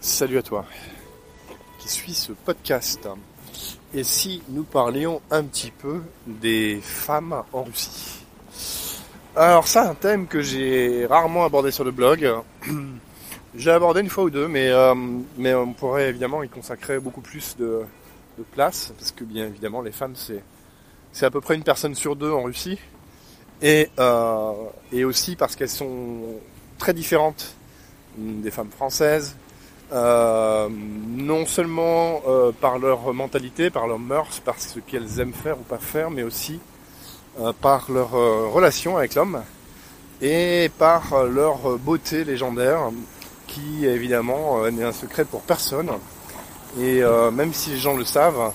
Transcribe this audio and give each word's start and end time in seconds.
Salut 0.00 0.38
à 0.38 0.42
toi 0.42 0.64
qui 1.80 1.88
suis 1.88 2.14
ce 2.14 2.30
podcast. 2.30 3.08
Et 3.92 4.04
si 4.04 4.42
nous 4.48 4.62
parlions 4.62 5.20
un 5.32 5.42
petit 5.42 5.72
peu 5.72 6.02
des 6.24 6.78
femmes 6.80 7.42
en 7.52 7.64
Russie? 7.64 8.24
Alors 9.34 9.66
ça, 9.66 9.90
un 9.90 9.96
thème 9.96 10.28
que 10.28 10.40
j'ai 10.40 11.04
rarement 11.06 11.44
abordé 11.44 11.72
sur 11.72 11.82
le 11.82 11.90
blog. 11.90 12.30
J'ai 13.56 13.70
abordé 13.72 14.02
une 14.02 14.10
fois 14.10 14.24
ou 14.24 14.30
deux, 14.30 14.46
mais, 14.46 14.68
euh, 14.68 14.94
mais 15.36 15.54
on 15.54 15.72
pourrait 15.72 16.10
évidemment 16.10 16.42
y 16.42 16.48
consacrer 16.48 17.00
beaucoup 17.00 17.22
plus 17.22 17.56
de, 17.56 17.82
de 18.38 18.42
place, 18.44 18.92
parce 18.96 19.10
que 19.10 19.24
bien 19.24 19.46
évidemment 19.46 19.80
les 19.80 19.90
femmes 19.90 20.14
c'est 20.14 21.24
à 21.24 21.30
peu 21.30 21.40
près 21.40 21.54
une 21.54 21.64
personne 21.64 21.94
sur 21.94 22.14
deux 22.14 22.30
en 22.30 22.42
Russie, 22.42 22.78
et, 23.62 23.88
euh, 23.98 24.52
et 24.92 25.04
aussi 25.04 25.34
parce 25.34 25.56
qu'elles 25.56 25.70
sont 25.70 26.36
très 26.76 26.92
différentes 26.92 27.56
des 28.18 28.50
femmes 28.50 28.70
françaises, 28.70 29.34
euh, 29.90 30.68
non 30.70 31.46
seulement 31.46 32.20
euh, 32.28 32.52
par 32.52 32.78
leur 32.78 33.14
mentalité, 33.14 33.70
par 33.70 33.86
leurs 33.86 33.98
mœurs, 33.98 34.40
par 34.44 34.60
ce 34.60 34.80
qu'elles 34.80 35.20
aiment 35.20 35.32
faire 35.32 35.58
ou 35.58 35.62
pas 35.62 35.78
faire, 35.78 36.10
mais 36.10 36.22
aussi 36.22 36.60
euh, 37.40 37.52
par 37.58 37.90
leur 37.90 38.10
relation 38.10 38.98
avec 38.98 39.14
l'homme 39.14 39.42
et 40.20 40.70
par 40.78 41.24
leur 41.24 41.78
beauté 41.78 42.24
légendaire, 42.24 42.90
qui 43.46 43.86
évidemment 43.86 44.68
n'est 44.70 44.84
un 44.84 44.92
secret 44.92 45.24
pour 45.24 45.42
personne. 45.42 45.90
Et 46.78 47.00
même 47.32 47.54
si 47.54 47.70
les 47.70 47.78
gens 47.78 47.96
le 47.96 48.04
savent, 48.04 48.52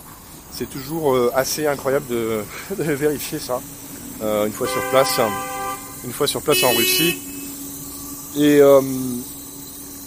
c'est 0.52 0.70
toujours 0.70 1.18
assez 1.34 1.66
incroyable 1.66 2.06
de, 2.08 2.44
de 2.78 2.84
vérifier 2.84 3.40
ça 3.40 3.62
une 4.22 4.52
fois 4.52 4.68
sur 4.68 4.82
place, 4.90 5.22
une 6.04 6.12
fois 6.12 6.28
sur 6.28 6.42
place 6.42 6.62
en 6.66 6.72
Russie. 6.72 7.16
Et 8.36 8.60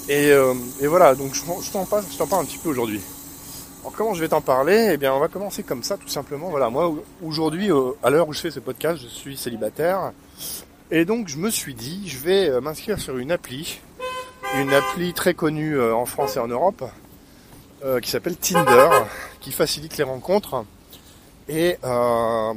et, 0.09 0.30
euh, 0.30 0.55
et, 0.80 0.87
voilà, 0.87 1.15
donc 1.15 1.34
je, 1.34 1.41
je 1.41 1.70
t'en 1.70 1.84
parle, 1.84 2.05
un 2.05 2.45
petit 2.45 2.58
peu 2.58 2.69
aujourd'hui. 2.69 3.00
Alors 3.80 3.92
comment 3.92 4.14
je 4.14 4.20
vais 4.20 4.28
t'en 4.28 4.41
parler? 4.41 4.91
Eh 4.92 4.97
bien, 4.97 5.12
on 5.12 5.20
va 5.20 5.28
commencer 5.28 5.62
comme 5.62 5.83
ça, 5.83 5.97
tout 5.97 6.08
simplement. 6.08 6.50
Voilà, 6.50 6.70
moi 6.70 6.92
aujourd'hui, 7.22 7.70
euh, 7.70 7.92
à 8.03 8.11
l'heure 8.11 8.28
où 8.28 8.33
je 8.33 8.41
fais 8.41 8.50
ce 8.50 8.61
podcast, 8.61 9.00
je 9.03 9.08
suis 9.08 9.36
célibataire, 9.36 10.12
et 10.91 11.05
donc 11.05 11.28
je 11.28 11.36
me 11.39 11.50
suis 11.50 11.75
dit, 11.75 12.08
je 12.08 12.19
vais 12.19 12.48
euh, 12.48 12.61
m'inscrire 12.61 13.00
sur 13.00 13.19
une 13.19 13.33
appli, 13.33 13.80
une 14.56 14.72
appli 14.72 15.12
très 15.12 15.34
connue 15.34 15.80
en 15.80 16.06
France 16.06 16.36
et 16.36 16.39
en 16.39 16.48
Europe, 16.48 16.84
euh, 17.84 18.00
qui 18.00 18.08
s'appelle 18.08 18.36
Tinder, 18.36 18.89
qui 19.41 19.52
facilite 19.52 19.98
les 19.98 20.02
rencontres 20.02 20.64
et 21.47 21.77
euh, 21.84 22.55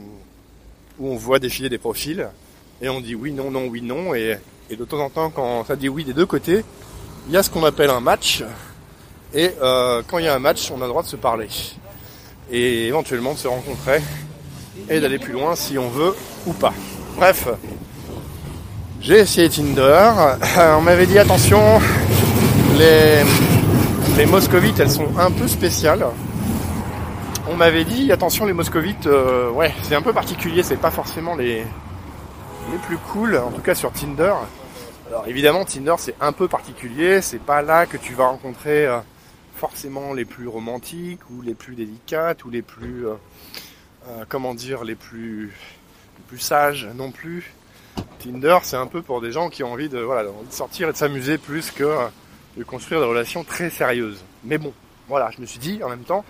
où 0.98 1.08
on 1.08 1.18
voit 1.18 1.40
défiler 1.40 1.68
des 1.68 1.78
profils 1.78 2.30
et 2.82 2.88
on 2.88 3.02
dit 3.02 3.16
oui, 3.16 3.34
non, 3.34 3.52
non, 3.52 3.68
oui, 3.68 3.82
non, 3.82 4.16
et 4.16 4.40
de 4.72 4.86
temps 4.86 5.00
en 5.00 5.10
temps, 5.10 5.30
quand 5.30 5.66
ça 5.66 5.76
dit 5.76 5.90
oui 5.90 6.06
des 6.06 6.14
deux 6.14 6.26
côtés, 6.26 6.64
il 7.30 7.34
y 7.34 7.38
a 7.38 7.44
ce 7.44 7.52
qu'on 7.52 7.64
appelle 7.64 7.92
un 7.92 8.00
match. 8.00 8.44
Et 9.36 9.52
euh, 9.62 10.02
quand 10.08 10.18
il 10.18 10.26
y 10.26 10.28
a 10.28 10.34
un 10.34 10.40
match, 10.40 10.72
on 10.72 10.78
a 10.78 10.86
le 10.86 10.88
droit 10.88 11.04
de 11.04 11.08
se 11.08 11.16
parler. 11.16 11.48
Et 12.52 12.88
éventuellement 12.88 13.34
de 13.34 13.38
se 13.38 13.48
rencontrer 13.48 14.02
et 14.90 15.00
d'aller 15.00 15.20
plus 15.20 15.34
loin 15.34 15.56
si 15.56 15.78
on 15.78 15.90
veut 15.90 16.16
ou 16.48 16.54
pas. 16.54 16.74
Bref, 17.18 17.48
j'ai 19.00 19.20
essayé 19.20 19.48
Tinder. 19.48 20.10
On 20.78 20.82
m'avait 20.82 21.06
dit 21.06 21.20
attention, 21.20 21.80
les, 22.80 23.22
les 24.18 24.26
moscovites 24.26 24.80
elles 24.80 24.90
sont 24.90 25.16
un 25.20 25.30
peu 25.30 25.48
spéciales. 25.48 26.08
On 27.48 27.56
m'avait 27.56 27.84
dit 27.84 28.12
attention 28.12 28.46
les 28.48 28.54
moscovites, 28.54 29.06
euh, 29.06 29.52
ouais 29.52 29.74
c'est 29.84 29.96
un 29.96 30.02
peu 30.02 30.14
particulier, 30.14 30.64
c'est 30.64 30.78
pas 30.78 30.92
forcément 30.92 31.36
les, 31.36 31.58
les 32.72 32.78
plus 32.88 32.98
cool, 32.98 33.38
en 33.38 33.52
tout 33.52 33.62
cas 33.62 33.76
sur 33.76 33.92
Tinder. 33.92 34.34
Alors 35.10 35.28
évidemment, 35.28 35.66
Tinder 35.66 35.96
c'est 35.98 36.14
un 36.22 36.32
peu 36.32 36.48
particulier, 36.48 37.22
c'est 37.22 37.42
pas 37.42 37.64
là 37.64 37.88
que 37.88 37.98
tu 37.98 38.14
vas 38.14 38.28
rencontrer 38.28 38.86
euh, 38.86 39.00
forcément 39.56 40.14
les 40.14 40.24
plus 40.24 40.48
romantiques 40.48 41.28
ou 41.32 41.42
les 41.42 41.56
plus 41.56 41.74
délicates 41.74 42.46
ou 42.46 42.52
les 42.52 42.62
plus, 42.62 43.08
euh, 43.08 43.16
euh, 44.08 44.24
comment 44.30 44.54
dire, 44.54 44.84
les 44.84 44.94
plus, 44.94 45.48
les 45.48 46.24
plus 46.28 46.38
sages 46.38 46.88
non 46.94 47.10
plus. 47.10 47.56
Tinder 48.20 48.60
c'est 48.62 48.76
un 48.76 48.86
peu 48.86 49.02
pour 49.02 49.20
des 49.20 49.32
gens 49.32 49.50
qui 49.50 49.64
ont 49.64 49.74
envie 49.74 49.90
de, 49.90 49.98
voilà, 49.98 50.30
sortir 50.52 50.90
et 50.90 50.92
de 50.92 50.98
s'amuser 50.98 51.40
plus 51.40 51.72
que 51.72 51.92
de 52.56 52.64
construire 52.64 53.00
des 53.00 53.08
relations 53.08 53.44
très 53.44 53.72
sérieuses. 53.72 54.24
Mais 54.44 54.60
bon, 54.60 54.74
voilà, 55.08 55.32
je 55.36 55.42
me 55.42 55.48
suis 55.48 55.60
dit 55.60 55.82
en 55.84 55.90
même 55.90 56.04
temps, 56.04 56.24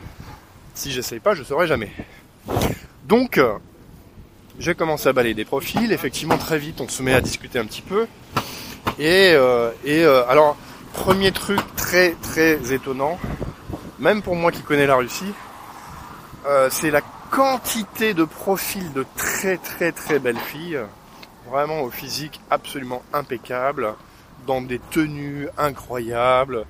si 0.74 0.94
j'essaye 0.94 1.20
pas, 1.20 1.36
je 1.36 1.44
saurai 1.44 1.68
jamais. 1.68 1.92
Donc, 3.04 3.42
j'ai 4.58 4.74
commencé 4.74 5.10
à 5.10 5.14
balayer 5.14 5.36
des 5.36 5.46
profils. 5.46 5.92
Effectivement, 5.92 6.38
très 6.38 6.60
vite, 6.60 6.80
on 6.80 6.88
se 6.88 7.04
met 7.04 7.14
à 7.14 7.20
discuter 7.20 7.60
un 7.60 7.66
petit 7.66 7.82
peu. 7.82 8.08
Et, 9.00 9.32
euh, 9.34 9.72
et 9.86 10.04
euh, 10.04 10.28
alors, 10.28 10.58
premier 10.92 11.32
truc 11.32 11.62
très 11.78 12.12
très 12.22 12.74
étonnant, 12.74 13.18
même 13.98 14.22
pour 14.22 14.36
moi 14.36 14.52
qui 14.52 14.62
connais 14.62 14.88
la 14.88 14.98
Russie, 14.98 15.34
euh, 16.46 16.68
c'est 16.70 16.92
la 16.92 17.00
quantité 17.32 18.14
de 18.14 18.26
profils 18.26 18.92
de 18.92 19.06
très 19.16 19.56
très 19.56 19.94
très 19.94 20.20
belles 20.20 20.38
filles, 20.38 20.82
vraiment 21.50 21.82
au 21.84 21.90
physique 21.90 22.42
absolument 22.52 23.02
impeccable, 23.14 23.94
dans 24.46 24.62
des 24.62 24.80
tenues 24.80 25.48
incroyables, 25.58 26.66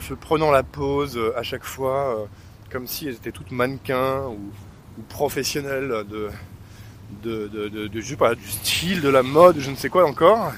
se 0.00 0.14
prenant 0.14 0.50
la 0.50 0.62
pose 0.62 1.20
à 1.36 1.42
chaque 1.42 1.64
fois, 1.64 2.26
comme 2.72 2.86
si 2.86 3.06
elles 3.06 3.16
étaient 3.16 3.32
toutes 3.32 3.50
mannequins 3.50 4.22
ou, 4.22 4.38
ou 4.98 5.02
professionnelles 5.10 6.06
de, 6.08 6.30
de, 7.22 7.48
de, 7.48 7.68
de, 7.68 7.86
du 7.88 8.48
style, 8.48 9.02
de 9.02 9.10
la 9.10 9.22
mode, 9.22 9.60
je 9.60 9.70
ne 9.70 9.76
sais 9.76 9.90
quoi 9.90 10.06
encore 10.06 10.52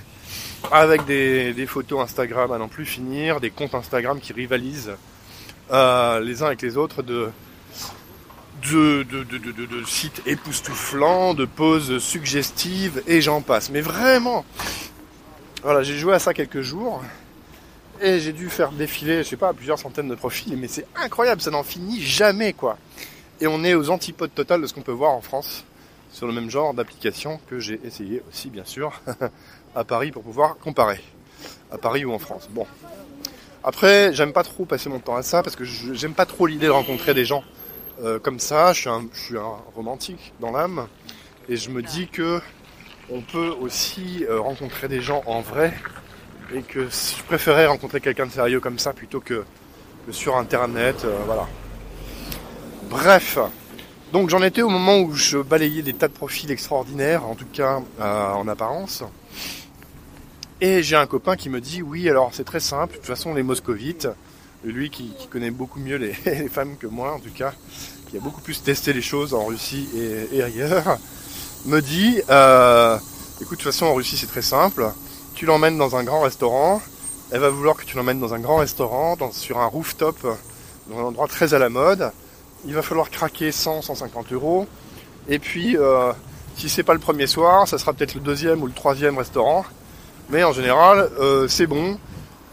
avec 0.71 1.05
des, 1.05 1.67
photos 1.67 2.03
Instagram 2.03 2.53
à 2.53 2.59
n'en 2.59 2.69
plus 2.69 2.85
finir, 2.85 3.41
des 3.41 3.51
comptes 3.51 3.75
Instagram 3.75 4.21
qui 4.21 4.33
rivalisent 4.33 4.93
euh, 5.71 6.21
les 6.21 6.43
uns 6.43 6.47
avec 6.47 6.63
les 6.63 6.77
autres 6.77 7.03
de, 7.03 7.31
de, 8.71 9.03
de, 9.03 9.25
de, 9.25 9.67
de 9.67 9.85
sites 9.85 10.23
époustouflants, 10.27 11.35
de 11.35 11.45
poses 11.45 11.99
suggestives 11.99 13.03
et 13.07 13.21
j'en 13.21 13.41
passe. 13.41 13.71
Mais 13.71 13.81
vraiment, 13.81 14.45
voilà, 15.63 15.83
j'ai 15.83 15.97
joué 15.97 16.15
à 16.15 16.19
ça 16.19 16.35
quelques 16.35 16.63
jours 16.63 17.03
et 18.01 18.21
j'ai 18.21 18.33
dû 18.33 18.49
faire 18.49 18.73
défiler, 18.73 19.23
je 19.23 19.29
sais 19.29 19.37
pas, 19.37 19.53
plusieurs 19.53 19.79
centaines 19.79 20.09
de 20.09 20.15
profils, 20.15 20.57
mais 20.57 20.69
c'est 20.69 20.87
incroyable, 20.97 21.41
ça 21.41 21.51
n'en 21.51 21.65
finit 21.65 22.01
jamais 22.01 22.53
quoi. 22.53 22.79
Et 23.41 23.47
on 23.47 23.65
est 23.65 23.75
aux 23.75 23.91
antipodes 23.91 24.35
totales 24.35 24.63
de 24.63 24.67
ce 24.67 24.75
qu'on 24.75 24.83
peut 24.83 24.93
voir 24.93 25.13
en 25.13 25.21
France 25.21 25.65
sur 26.11 26.27
le 26.27 26.33
même 26.33 26.51
genre 26.51 26.75
d'application 26.75 27.41
que 27.49 27.59
j'ai 27.59 27.81
essayé 27.85 28.23
aussi 28.29 28.51
bien 28.51 28.65
sûr 28.65 29.01
à 29.75 29.85
Paris 29.85 30.11
pour 30.11 30.23
pouvoir 30.23 30.57
comparer. 30.59 31.01
À 31.71 31.79
Paris 31.79 32.05
ou 32.05 32.13
en 32.13 32.19
France. 32.19 32.49
Bon. 32.51 32.67
Après, 33.65 34.13
j'aime 34.15 34.33
pas 34.33 34.45
trop 34.45 34.65
passer 34.65 34.89
mon 34.89 34.99
temps 34.99 35.17
à 35.17 35.23
ça 35.23 35.43
parce 35.43 35.57
que 35.57 35.65
j'aime 35.65 36.15
pas 36.15 36.27
trop 36.27 36.47
l'idée 36.47 36.67
de 36.67 36.73
rencontrer 36.73 37.13
des 37.15 37.25
gens 37.25 37.45
euh, 38.03 38.19
comme 38.19 38.39
ça. 38.39 38.73
Je 38.73 38.89
suis, 39.13 39.37
un, 39.37 39.57
romantique 39.75 40.33
dans 40.41 40.53
l'âme 40.53 40.87
et 41.49 41.57
je 41.57 41.71
me 41.71 41.83
dis 41.83 42.09
que 42.09 42.41
on 43.11 43.21
peut 43.21 43.55
aussi 43.61 44.25
euh, 44.29 44.41
rencontrer 44.41 44.89
des 44.89 45.01
gens 45.01 45.23
en 45.27 45.41
vrai 45.41 45.75
et 46.55 46.63
que 46.63 46.89
je 46.89 47.23
préférais 47.25 47.67
rencontrer 47.67 48.01
quelqu'un 48.01 48.27
de 48.27 48.33
sérieux 48.33 48.61
comme 48.61 48.79
ça 48.79 48.93
plutôt 48.93 49.21
que, 49.21 49.45
que 50.07 50.13
sur 50.13 50.37
internet. 50.37 51.05
Euh, 51.05 51.17
voilà. 51.27 51.47
Bref. 52.85 53.39
Donc 54.13 54.31
j'en 54.31 54.43
étais 54.43 54.63
au 54.63 54.71
moment 54.71 55.01
où 55.01 55.15
je 55.15 55.37
balayais 55.37 55.83
des 55.83 55.93
tas 55.93 56.09
de 56.09 56.15
profils 56.15 56.51
extraordinaires, 56.51 57.27
en 57.27 57.35
tout 57.35 57.47
cas 57.53 57.83
en 58.01 58.49
apparence. 58.49 59.05
Et 60.61 60.83
j'ai 60.83 60.97
un 60.97 61.07
copain 61.07 61.37
qui 61.37 61.51
me 61.51 61.61
dit 61.61 61.83
oui 61.83 62.09
alors 62.09 62.31
c'est 62.33 62.45
très 62.45 62.61
simple, 62.61 62.95
de 62.95 62.99
toute 62.99 63.07
façon 63.07 63.35
les 63.35 63.43
moscovites, 63.43 64.09
lui 64.65 64.89
qui, 64.91 65.13
connaît 65.31 65.51
beaucoup 65.51 65.79
mieux 65.79 65.97
les, 66.25 66.49
femmes 66.49 66.77
que 66.79 66.87
moi 66.87 67.13
en 67.13 67.21
tout 67.21 67.31
cas, 67.31 67.53
qui 68.11 68.17
a 68.17 68.21
beaucoup 68.21 68.41
plus 68.41 68.63
testé 68.63 68.95
les 68.95 69.03
choses 69.03 69.35
en 69.35 69.45
Russie 69.45 69.89
et, 70.33 70.43
ailleurs, 70.43 70.99
me 71.67 71.81
dit 71.81 72.21
euh, 72.31 72.97
écoute 73.41 73.59
de 73.59 73.63
toute 73.63 73.73
façon 73.73 73.87
en 73.87 73.95
Russie 73.95 74.17
c'est 74.17 74.27
très 74.27 74.43
simple, 74.43 74.91
tu 75.35 75.45
l'emmènes 75.45 75.77
dans 75.77 75.97
un 75.97 76.03
grand 76.03 76.23
restaurant, 76.23 76.81
elle 77.31 77.41
va 77.41 77.51
vouloir 77.51 77.77
que 77.77 77.85
tu 77.85 77.97
l'emmènes 77.97 78.21
dans 78.21 78.33
un 78.33 78.41
grand 78.41 78.57
restaurant, 78.57 79.17
sur 79.33 79.59
un 79.59 79.67
rooftop, 79.67 80.17
dans 80.89 80.99
un 80.99 81.03
endroit 81.03 81.29
très 81.29 81.53
à 81.53 81.59
la 81.59 81.69
mode, 81.69 82.11
il 82.67 82.75
va 82.75 82.83
falloir 82.83 83.11
craquer 83.11 83.53
100, 83.53 83.83
150 83.83 84.33
euros, 84.33 84.67
et 85.29 85.39
puis 85.39 85.77
euh, 85.77 86.13
si 86.57 86.69
c'est 86.69 86.83
pas 86.83 86.95
le 86.95 87.01
premier 87.01 87.27
soir, 87.27 87.69
ça 87.69 87.79
sera 87.79 87.93
peut-être 87.93 88.15
le 88.15 88.21
deuxième 88.21 88.63
ou 88.63 88.67
le 88.67 88.73
troisième 88.73 89.19
restaurant, 89.19 89.65
mais 90.31 90.45
en 90.45 90.53
général, 90.53 91.11
euh, 91.21 91.49
c'est 91.49 91.67
bon. 91.67 91.99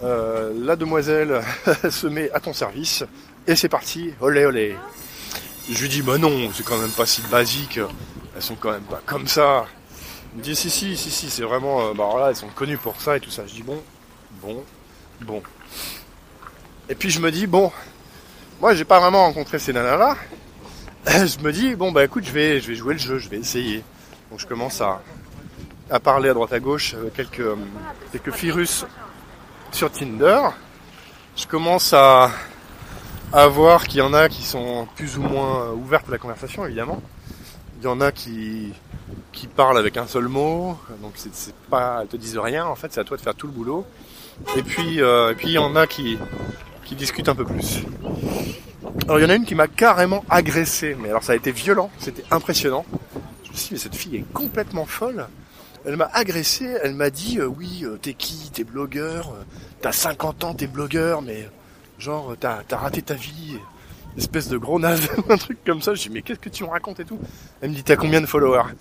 Euh, 0.03 0.53
la 0.57 0.75
demoiselle 0.75 1.41
se 1.89 2.07
met 2.07 2.29
à 2.31 2.39
ton 2.39 2.53
service 2.53 3.03
et 3.47 3.55
c'est 3.55 3.69
parti, 3.69 4.13
olé 4.21 4.45
olé. 4.45 4.75
Je 5.69 5.81
lui 5.81 5.89
dis 5.89 6.01
bah 6.01 6.17
non, 6.17 6.51
c'est 6.53 6.63
quand 6.63 6.77
même 6.77 6.91
pas 6.91 7.05
si 7.05 7.21
basique, 7.23 7.79
elles 8.35 8.41
sont 8.41 8.55
quand 8.55 8.71
même 8.71 8.83
pas 8.83 9.01
comme 9.05 9.27
ça. 9.27 9.65
Il 10.33 10.39
me 10.39 10.43
dit 10.43 10.55
si 10.55 10.69
si 10.69 10.95
si 10.95 11.09
si, 11.09 11.29
c'est 11.29 11.43
vraiment, 11.43 11.81
euh, 11.81 11.93
bah 11.93 12.07
voilà, 12.11 12.29
elles 12.29 12.35
sont 12.35 12.49
connues 12.49 12.77
pour 12.77 12.99
ça 12.99 13.17
et 13.17 13.19
tout 13.19 13.31
ça. 13.31 13.47
Je 13.47 13.53
dis 13.53 13.63
bon, 13.63 13.81
bon, 14.41 14.63
bon. 15.21 15.41
Et 16.89 16.95
puis 16.95 17.09
je 17.09 17.19
me 17.19 17.31
dis 17.31 17.47
bon, 17.47 17.71
moi 18.59 18.73
j'ai 18.73 18.85
pas 18.85 18.99
vraiment 18.99 19.23
rencontré 19.23 19.59
ces 19.59 19.73
nanas 19.73 19.97
là. 19.97 20.15
Je 21.07 21.39
me 21.43 21.51
dis 21.51 21.75
bon 21.75 21.91
bah 21.91 22.03
écoute, 22.03 22.23
je 22.25 22.31
vais 22.31 22.59
je 22.59 22.67
vais 22.67 22.75
jouer 22.75 22.93
le 22.93 22.99
jeu, 22.99 23.19
je 23.19 23.29
vais 23.29 23.37
essayer. 23.37 23.83
Donc 24.31 24.39
je 24.39 24.47
commence 24.47 24.81
à 24.81 25.01
à 25.89 25.99
parler 25.99 26.29
à 26.29 26.33
droite 26.33 26.53
à 26.53 26.59
gauche 26.59 26.95
quelques, 27.15 27.45
quelques 28.11 28.31
filles 28.31 28.51
russes 28.51 28.85
sur 29.71 29.91
Tinder. 29.91 30.41
je 31.35 31.45
commence 31.45 31.93
à, 31.93 32.31
à 33.31 33.47
voir 33.47 33.87
qu'il 33.87 33.99
y 33.99 34.01
en 34.01 34.13
a 34.13 34.29
qui 34.29 34.43
sont 34.43 34.87
plus 34.95 35.17
ou 35.17 35.21
moins 35.21 35.71
ouvertes 35.71 36.07
à 36.07 36.11
la 36.11 36.17
conversation, 36.17 36.65
évidemment. 36.65 37.01
Il 37.79 37.83
y 37.83 37.87
en 37.87 38.01
a 38.01 38.11
qui, 38.11 38.73
qui 39.31 39.47
parlent 39.47 39.77
avec 39.77 39.97
un 39.97 40.07
seul 40.07 40.27
mot, 40.27 40.77
donc 41.01 41.13
c'est 41.15 41.53
pas, 41.69 41.99
elles 42.01 42.07
te 42.07 42.17
disent 42.17 42.37
rien, 42.37 42.65
en 42.65 42.75
fait, 42.75 42.91
c'est 42.91 43.01
à 43.01 43.03
toi 43.03 43.17
de 43.17 43.21
faire 43.21 43.35
tout 43.35 43.47
le 43.47 43.53
boulot. 43.53 43.85
Et 44.57 44.63
puis, 44.63 45.01
euh, 45.01 45.31
et 45.31 45.35
puis 45.35 45.49
il 45.49 45.53
y 45.53 45.57
en 45.57 45.75
a 45.75 45.87
qui, 45.87 46.17
qui 46.85 46.95
discutent 46.95 47.27
un 47.27 47.35
peu 47.35 47.43
plus. 47.43 47.83
Alors 49.05 49.19
il 49.19 49.23
y 49.23 49.25
en 49.25 49.29
a 49.29 49.35
une 49.35 49.45
qui 49.45 49.55
m'a 49.55 49.67
carrément 49.67 50.23
agressé, 50.29 50.95
mais 50.99 51.09
alors 51.09 51.23
ça 51.23 51.33
a 51.33 51.35
été 51.35 51.51
violent, 51.51 51.91
c'était 51.99 52.23
impressionnant. 52.31 52.85
Je 53.43 53.51
me 53.51 53.55
suis 53.55 53.67
dit, 53.67 53.73
mais 53.73 53.79
cette 53.79 53.95
fille 53.95 54.15
est 54.15 54.33
complètement 54.33 54.85
folle. 54.85 55.27
Elle 55.85 55.97
m'a 55.97 56.09
agressé, 56.13 56.65
elle 56.81 56.95
m'a 56.95 57.09
dit, 57.11 57.39
euh, 57.39 57.45
oui, 57.45 57.83
euh, 57.83 57.97
t'es 58.01 58.13
qui, 58.13 58.49
t'es 58.51 58.63
blogueur, 58.63 59.29
euh, 59.29 59.43
t'as 59.81 59.91
50 59.91 60.43
ans, 60.43 60.53
t'es 60.55 60.65
blogueur, 60.65 61.21
mais 61.21 61.47
genre, 61.99 62.35
t'as 62.39 62.63
as 62.71 62.77
raté 62.77 63.03
ta 63.03 63.13
vie, 63.13 63.57
espèce 64.17 64.47
de 64.47 64.57
gros 64.57 64.79
naze, 64.79 65.07
un 65.29 65.37
truc 65.37 65.59
comme 65.63 65.81
ça. 65.81 65.93
Je 65.93 66.01
dis, 66.01 66.09
mais 66.09 66.23
qu'est-ce 66.23 66.39
que 66.39 66.49
tu 66.49 66.63
me 66.63 66.69
racontes 66.69 66.99
et 66.99 67.05
tout? 67.05 67.19
Elle 67.61 67.69
me 67.69 67.75
dit, 67.75 67.83
t'as 67.83 67.97
combien 67.97 68.21
de 68.21 68.25
followers? 68.25 68.73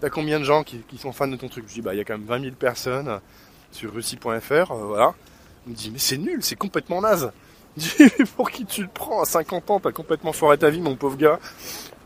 T'as 0.00 0.10
combien 0.10 0.38
de 0.38 0.44
gens 0.44 0.62
qui, 0.62 0.82
sont 0.98 1.12
fans 1.12 1.28
de 1.28 1.36
ton 1.36 1.48
truc? 1.48 1.64
Je 1.68 1.74
dis, 1.74 1.82
bah, 1.82 1.94
il 1.94 1.98
y 1.98 2.00
a 2.00 2.04
quand 2.04 2.18
même 2.18 2.26
20 2.26 2.42
000 2.42 2.54
personnes 2.56 3.20
sur 3.72 3.94
russie.fr, 3.94 4.74
voilà. 4.74 5.14
Elle 5.64 5.72
me 5.72 5.76
dit, 5.76 5.90
mais 5.90 5.98
c'est 5.98 6.18
nul, 6.18 6.42
c'est 6.42 6.56
complètement 6.56 7.00
naze. 7.00 7.32
Mais 7.98 8.24
pour 8.36 8.50
qui 8.50 8.64
tu 8.64 8.82
le 8.82 8.88
prends? 8.92 9.22
À 9.22 9.24
50 9.24 9.70
ans 9.70 9.80
T'as 9.80 9.92
complètement 9.92 10.32
foiré 10.32 10.58
ta 10.58 10.70
vie, 10.70 10.80
mon 10.80 10.96
pauvre 10.96 11.16
gars. 11.16 11.38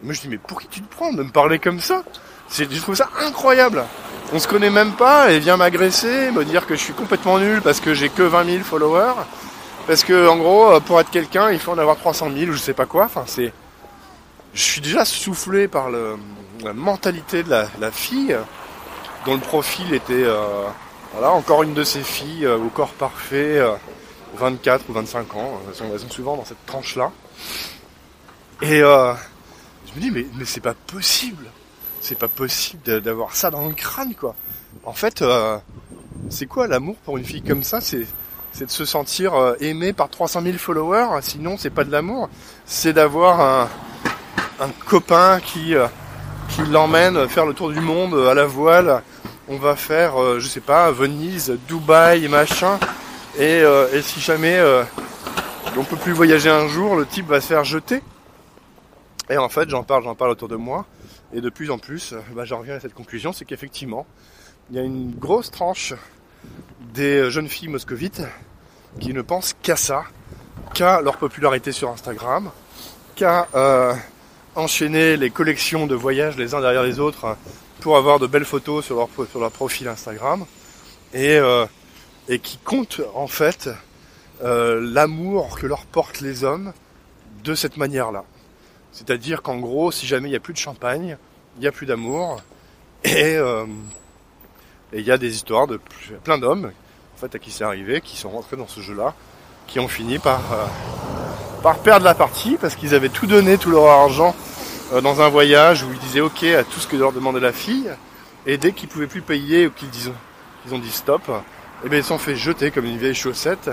Moi, 0.02 0.12
je 0.12 0.20
dis, 0.20 0.28
mais 0.28 0.38
pour 0.38 0.60
qui 0.60 0.68
tu 0.68 0.80
le 0.80 0.86
prends 0.86 1.12
de 1.12 1.22
me 1.22 1.30
parler 1.30 1.58
comme 1.58 1.80
ça? 1.80 2.02
Je 2.50 2.80
trouve 2.80 2.94
ça 2.94 3.08
incroyable. 3.20 3.84
On 4.32 4.38
se 4.38 4.46
connaît 4.46 4.70
même 4.70 4.92
pas 4.92 5.32
et 5.32 5.38
vient 5.38 5.56
m'agresser, 5.56 6.30
me 6.30 6.44
dire 6.44 6.66
que 6.66 6.74
je 6.74 6.80
suis 6.80 6.92
complètement 6.92 7.38
nul 7.38 7.62
parce 7.62 7.80
que 7.80 7.94
j'ai 7.94 8.10
que 8.10 8.22
20 8.22 8.44
000 8.44 8.64
followers. 8.64 9.14
Parce 9.86 10.04
que, 10.04 10.28
en 10.28 10.36
gros, 10.36 10.78
pour 10.80 11.00
être 11.00 11.10
quelqu'un, 11.10 11.50
il 11.50 11.58
faut 11.58 11.72
en 11.72 11.78
avoir 11.78 11.96
300 11.96 12.30
000 12.36 12.50
ou 12.50 12.54
je 12.54 12.58
sais 12.58 12.74
pas 12.74 12.86
quoi. 12.86 13.04
Enfin, 13.04 13.24
c'est. 13.26 13.52
Je 14.52 14.62
suis 14.62 14.80
déjà 14.80 15.04
soufflé 15.04 15.68
par 15.68 15.90
la 15.90 16.72
mentalité 16.72 17.42
de 17.42 17.50
la, 17.50 17.66
la, 17.80 17.90
fille, 17.90 18.36
dont 19.26 19.34
le 19.34 19.40
profil 19.40 19.92
était. 19.94 20.24
Euh, 20.24 20.64
voilà, 21.14 21.30
encore 21.30 21.62
une 21.62 21.74
de 21.74 21.84
ces 21.84 22.02
filles 22.02 22.44
euh, 22.44 22.56
au 22.56 22.68
corps 22.68 22.92
parfait, 22.92 23.58
euh, 23.58 23.74
24 24.36 24.88
ou 24.88 24.92
25 24.92 25.34
ans. 25.36 25.60
Sont, 25.72 25.84
elles 25.92 26.00
sont 26.00 26.10
souvent 26.10 26.36
dans 26.36 26.44
cette 26.44 26.64
tranche-là. 26.66 27.10
Et 28.62 28.82
euh, 28.82 29.12
je 29.86 29.94
me 29.94 30.00
dis, 30.00 30.10
mais, 30.10 30.26
mais 30.36 30.44
c'est 30.44 30.60
pas 30.60 30.74
possible 30.74 31.46
c'est 32.04 32.18
pas 32.18 32.28
possible 32.28 33.00
d'avoir 33.00 33.34
ça 33.34 33.50
dans 33.50 33.66
le 33.66 33.72
crâne, 33.72 34.14
quoi. 34.14 34.34
En 34.84 34.92
fait, 34.92 35.22
euh, 35.22 35.56
c'est 36.28 36.44
quoi 36.44 36.66
l'amour 36.66 36.96
pour 36.96 37.16
une 37.16 37.24
fille 37.24 37.42
comme 37.42 37.62
ça? 37.62 37.80
C'est 37.80 38.06
de 38.60 38.70
se 38.70 38.84
sentir 38.84 39.34
euh, 39.34 39.54
aimé 39.60 39.94
par 39.94 40.10
300 40.10 40.42
000 40.42 40.58
followers. 40.58 41.20
Sinon, 41.22 41.56
c'est 41.58 41.70
pas 41.70 41.84
de 41.84 41.90
l'amour. 41.90 42.28
C'est 42.66 42.92
d'avoir 42.92 43.40
un, 43.40 43.68
un 44.60 44.68
copain 44.86 45.40
qui 45.40 45.74
euh, 45.74 45.86
qui 46.50 46.62
l'emmène 46.70 47.26
faire 47.28 47.46
le 47.46 47.54
tour 47.54 47.70
du 47.70 47.80
monde 47.80 48.14
à 48.28 48.34
la 48.34 48.44
voile. 48.44 49.02
On 49.48 49.56
va 49.56 49.74
faire, 49.74 50.20
euh, 50.20 50.40
je 50.40 50.46
sais 50.46 50.60
pas, 50.60 50.90
Venise, 50.90 51.56
Dubaï, 51.66 52.28
machin. 52.28 52.78
Et, 53.36 53.60
euh, 53.62 53.88
et 53.92 54.02
si 54.02 54.20
jamais 54.20 54.56
euh, 54.56 54.84
on 55.76 55.84
peut 55.84 55.96
plus 55.96 56.12
voyager 56.12 56.50
un 56.50 56.68
jour, 56.68 56.96
le 56.96 57.06
type 57.06 57.26
va 57.26 57.40
se 57.40 57.48
faire 57.48 57.64
jeter. 57.64 58.02
Et 59.30 59.36
en 59.36 59.48
fait, 59.48 59.68
j'en 59.68 59.82
parle, 59.82 60.04
j'en 60.04 60.14
parle 60.14 60.30
autour 60.30 60.48
de 60.48 60.56
moi. 60.56 60.86
Et 61.32 61.40
de 61.40 61.50
plus 61.50 61.70
en 61.70 61.78
plus, 61.78 62.14
bah, 62.34 62.44
j'en 62.44 62.58
reviens 62.58 62.76
à 62.76 62.80
cette 62.80 62.94
conclusion, 62.94 63.32
c'est 63.32 63.44
qu'effectivement, 63.44 64.06
il 64.70 64.76
y 64.76 64.78
a 64.78 64.82
une 64.82 65.12
grosse 65.12 65.50
tranche 65.50 65.94
des 66.92 67.30
jeunes 67.30 67.48
filles 67.48 67.68
moscovites 67.68 68.22
qui 69.00 69.12
ne 69.12 69.22
pensent 69.22 69.54
qu'à 69.62 69.76
ça, 69.76 70.04
qu'à 70.74 71.00
leur 71.00 71.16
popularité 71.16 71.72
sur 71.72 71.90
Instagram, 71.90 72.50
qu'à 73.16 73.48
euh, 73.54 73.94
enchaîner 74.54 75.16
les 75.16 75.30
collections 75.30 75.86
de 75.86 75.94
voyages 75.94 76.36
les 76.36 76.54
uns 76.54 76.60
derrière 76.60 76.84
les 76.84 77.00
autres 77.00 77.36
pour 77.80 77.96
avoir 77.96 78.18
de 78.18 78.26
belles 78.26 78.44
photos 78.44 78.84
sur 78.84 78.96
leur, 78.96 79.08
sur 79.28 79.40
leur 79.40 79.50
profil 79.50 79.88
Instagram, 79.88 80.44
et, 81.12 81.36
euh, 81.36 81.66
et 82.28 82.38
qui 82.38 82.58
comptent 82.58 83.00
en 83.14 83.26
fait 83.26 83.70
euh, 84.42 84.80
l'amour 84.82 85.58
que 85.58 85.66
leur 85.66 85.84
portent 85.86 86.20
les 86.20 86.44
hommes 86.44 86.72
de 87.44 87.54
cette 87.54 87.76
manière-là. 87.76 88.24
C'est-à-dire 88.92 89.42
qu'en 89.42 89.58
gros, 89.58 89.90
si 89.90 90.06
jamais 90.06 90.28
il 90.28 90.32
n'y 90.32 90.36
a 90.36 90.40
plus 90.40 90.54
de 90.54 90.58
champagne, 90.58 91.16
il 91.56 91.60
n'y 91.60 91.66
a 91.66 91.72
plus 91.72 91.86
d'amour. 91.86 92.40
Et 93.04 93.36
euh, 93.36 93.66
il 94.92 95.02
y 95.02 95.10
a 95.10 95.18
des 95.18 95.34
histoires 95.34 95.66
de 95.66 95.80
plein 96.22 96.38
d'hommes, 96.38 96.70
en 97.14 97.20
fait, 97.20 97.34
à 97.34 97.38
qui 97.38 97.50
c'est 97.50 97.64
arrivé, 97.64 98.00
qui 98.00 98.16
sont 98.16 98.30
rentrés 98.30 98.56
dans 98.56 98.68
ce 98.68 98.80
jeu-là, 98.80 99.14
qui 99.66 99.80
ont 99.80 99.88
fini 99.88 100.18
par, 100.18 100.40
euh, 100.52 100.66
par 101.62 101.78
perdre 101.78 102.04
la 102.04 102.14
partie 102.14 102.56
parce 102.60 102.76
qu'ils 102.76 102.94
avaient 102.94 103.08
tout 103.08 103.26
donné, 103.26 103.58
tout 103.58 103.70
leur 103.70 103.86
argent 103.86 104.34
euh, 104.92 105.00
dans 105.00 105.20
un 105.20 105.28
voyage 105.28 105.82
où 105.82 105.92
ils 105.92 105.98
disaient 105.98 106.20
OK 106.20 106.44
à 106.44 106.64
tout 106.64 106.80
ce 106.80 106.86
que 106.86 106.96
leur 106.96 107.12
demandait 107.12 107.40
la 107.40 107.52
fille. 107.52 107.90
Et 108.46 108.58
dès 108.58 108.72
qu'ils 108.72 108.88
pouvaient 108.88 109.06
plus 109.06 109.22
payer 109.22 109.66
ou 109.66 109.70
qu'ils 109.70 109.88
ils 110.66 110.74
ont 110.74 110.78
dit 110.78 110.90
stop, 110.90 111.30
et 111.84 111.88
bien 111.88 111.98
ils 111.98 112.04
sont 112.04 112.18
fait 112.18 112.36
jeter 112.36 112.70
comme 112.70 112.84
une 112.84 112.98
vieille 112.98 113.14
chaussette. 113.14 113.70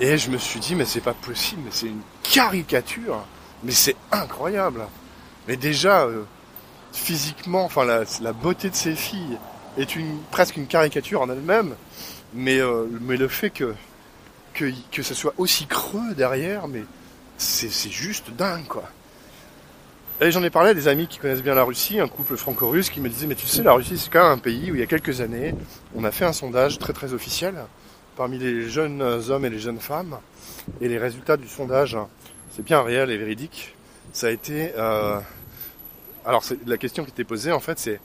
Et 0.00 0.18
je 0.18 0.30
me 0.30 0.38
suis 0.38 0.58
dit, 0.58 0.74
mais 0.74 0.84
c'est 0.84 1.00
pas 1.00 1.14
possible, 1.14 1.62
mais 1.64 1.70
c'est 1.70 1.86
une 1.86 2.02
caricature. 2.22 3.24
Mais 3.62 3.72
c'est 3.72 3.96
incroyable. 4.10 4.86
Mais 5.46 5.56
déjà, 5.56 6.02
euh, 6.02 6.24
physiquement, 6.92 7.64
enfin 7.64 7.84
la, 7.84 8.32
beauté 8.32 8.70
de 8.70 8.74
ces 8.74 8.94
filles 8.94 9.38
est 9.78 9.88
presque 10.30 10.56
une 10.56 10.66
caricature 10.66 11.22
en 11.22 11.30
elle-même. 11.30 11.74
Mais, 12.34 12.58
euh, 12.58 12.86
le 12.90 13.28
fait 13.28 13.50
que, 13.50 13.74
que 14.54 15.02
ce 15.02 15.14
soit 15.14 15.34
aussi 15.38 15.66
creux 15.66 16.14
derrière, 16.14 16.66
mais 16.68 16.84
c'est 17.38 17.90
juste 17.90 18.30
dingue 18.30 18.66
quoi. 18.66 18.84
Et 20.20 20.30
j'en 20.30 20.42
ai 20.42 20.50
parlé 20.50 20.70
à 20.70 20.74
des 20.74 20.88
amis 20.88 21.06
qui 21.06 21.18
connaissent 21.18 21.42
bien 21.42 21.54
la 21.54 21.64
Russie, 21.64 21.98
un 21.98 22.08
couple 22.08 22.36
franco-russe 22.36 22.88
qui 22.88 23.00
me 23.00 23.08
disait 23.08 23.26
mais 23.26 23.34
tu 23.34 23.46
sais 23.46 23.62
la 23.62 23.72
Russie 23.72 23.98
c'est 23.98 24.10
quand 24.10 24.22
même 24.22 24.38
un 24.38 24.38
pays 24.38 24.70
où 24.70 24.74
il 24.74 24.80
y 24.80 24.82
a 24.82 24.86
quelques 24.86 25.20
années 25.20 25.54
on 25.94 26.04
a 26.04 26.12
fait 26.12 26.24
un 26.24 26.32
sondage 26.32 26.78
très 26.78 26.92
très 26.92 27.12
officiel 27.12 27.54
parmi 28.16 28.38
les 28.38 28.68
jeunes 28.68 29.02
hommes 29.02 29.44
et 29.44 29.50
les 29.50 29.58
jeunes 29.58 29.80
femmes 29.80 30.18
et 30.80 30.88
les 30.88 30.98
résultats 30.98 31.36
du 31.36 31.48
sondage 31.48 31.98
c'est 32.54 32.64
bien 32.64 32.82
réel 32.82 33.10
et 33.10 33.16
véridique. 33.16 33.74
Ça 34.12 34.28
a 34.28 34.30
été. 34.30 34.72
Euh... 34.78 35.18
Alors, 36.24 36.44
la 36.66 36.78
question 36.78 37.04
qui 37.04 37.10
était 37.10 37.24
posée, 37.24 37.50
en 37.50 37.60
fait, 37.60 37.78
c'est 37.78 38.00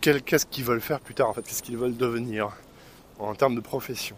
qu'est-ce 0.00 0.46
qu'ils 0.46 0.64
veulent 0.64 0.80
faire 0.80 1.00
plus 1.00 1.14
tard, 1.14 1.28
en 1.28 1.32
fait, 1.32 1.42
qu'est-ce 1.42 1.62
qu'ils 1.62 1.76
veulent 1.76 1.96
devenir 1.96 2.50
en 3.18 3.34
termes 3.34 3.56
de 3.56 3.60
profession? 3.60 4.16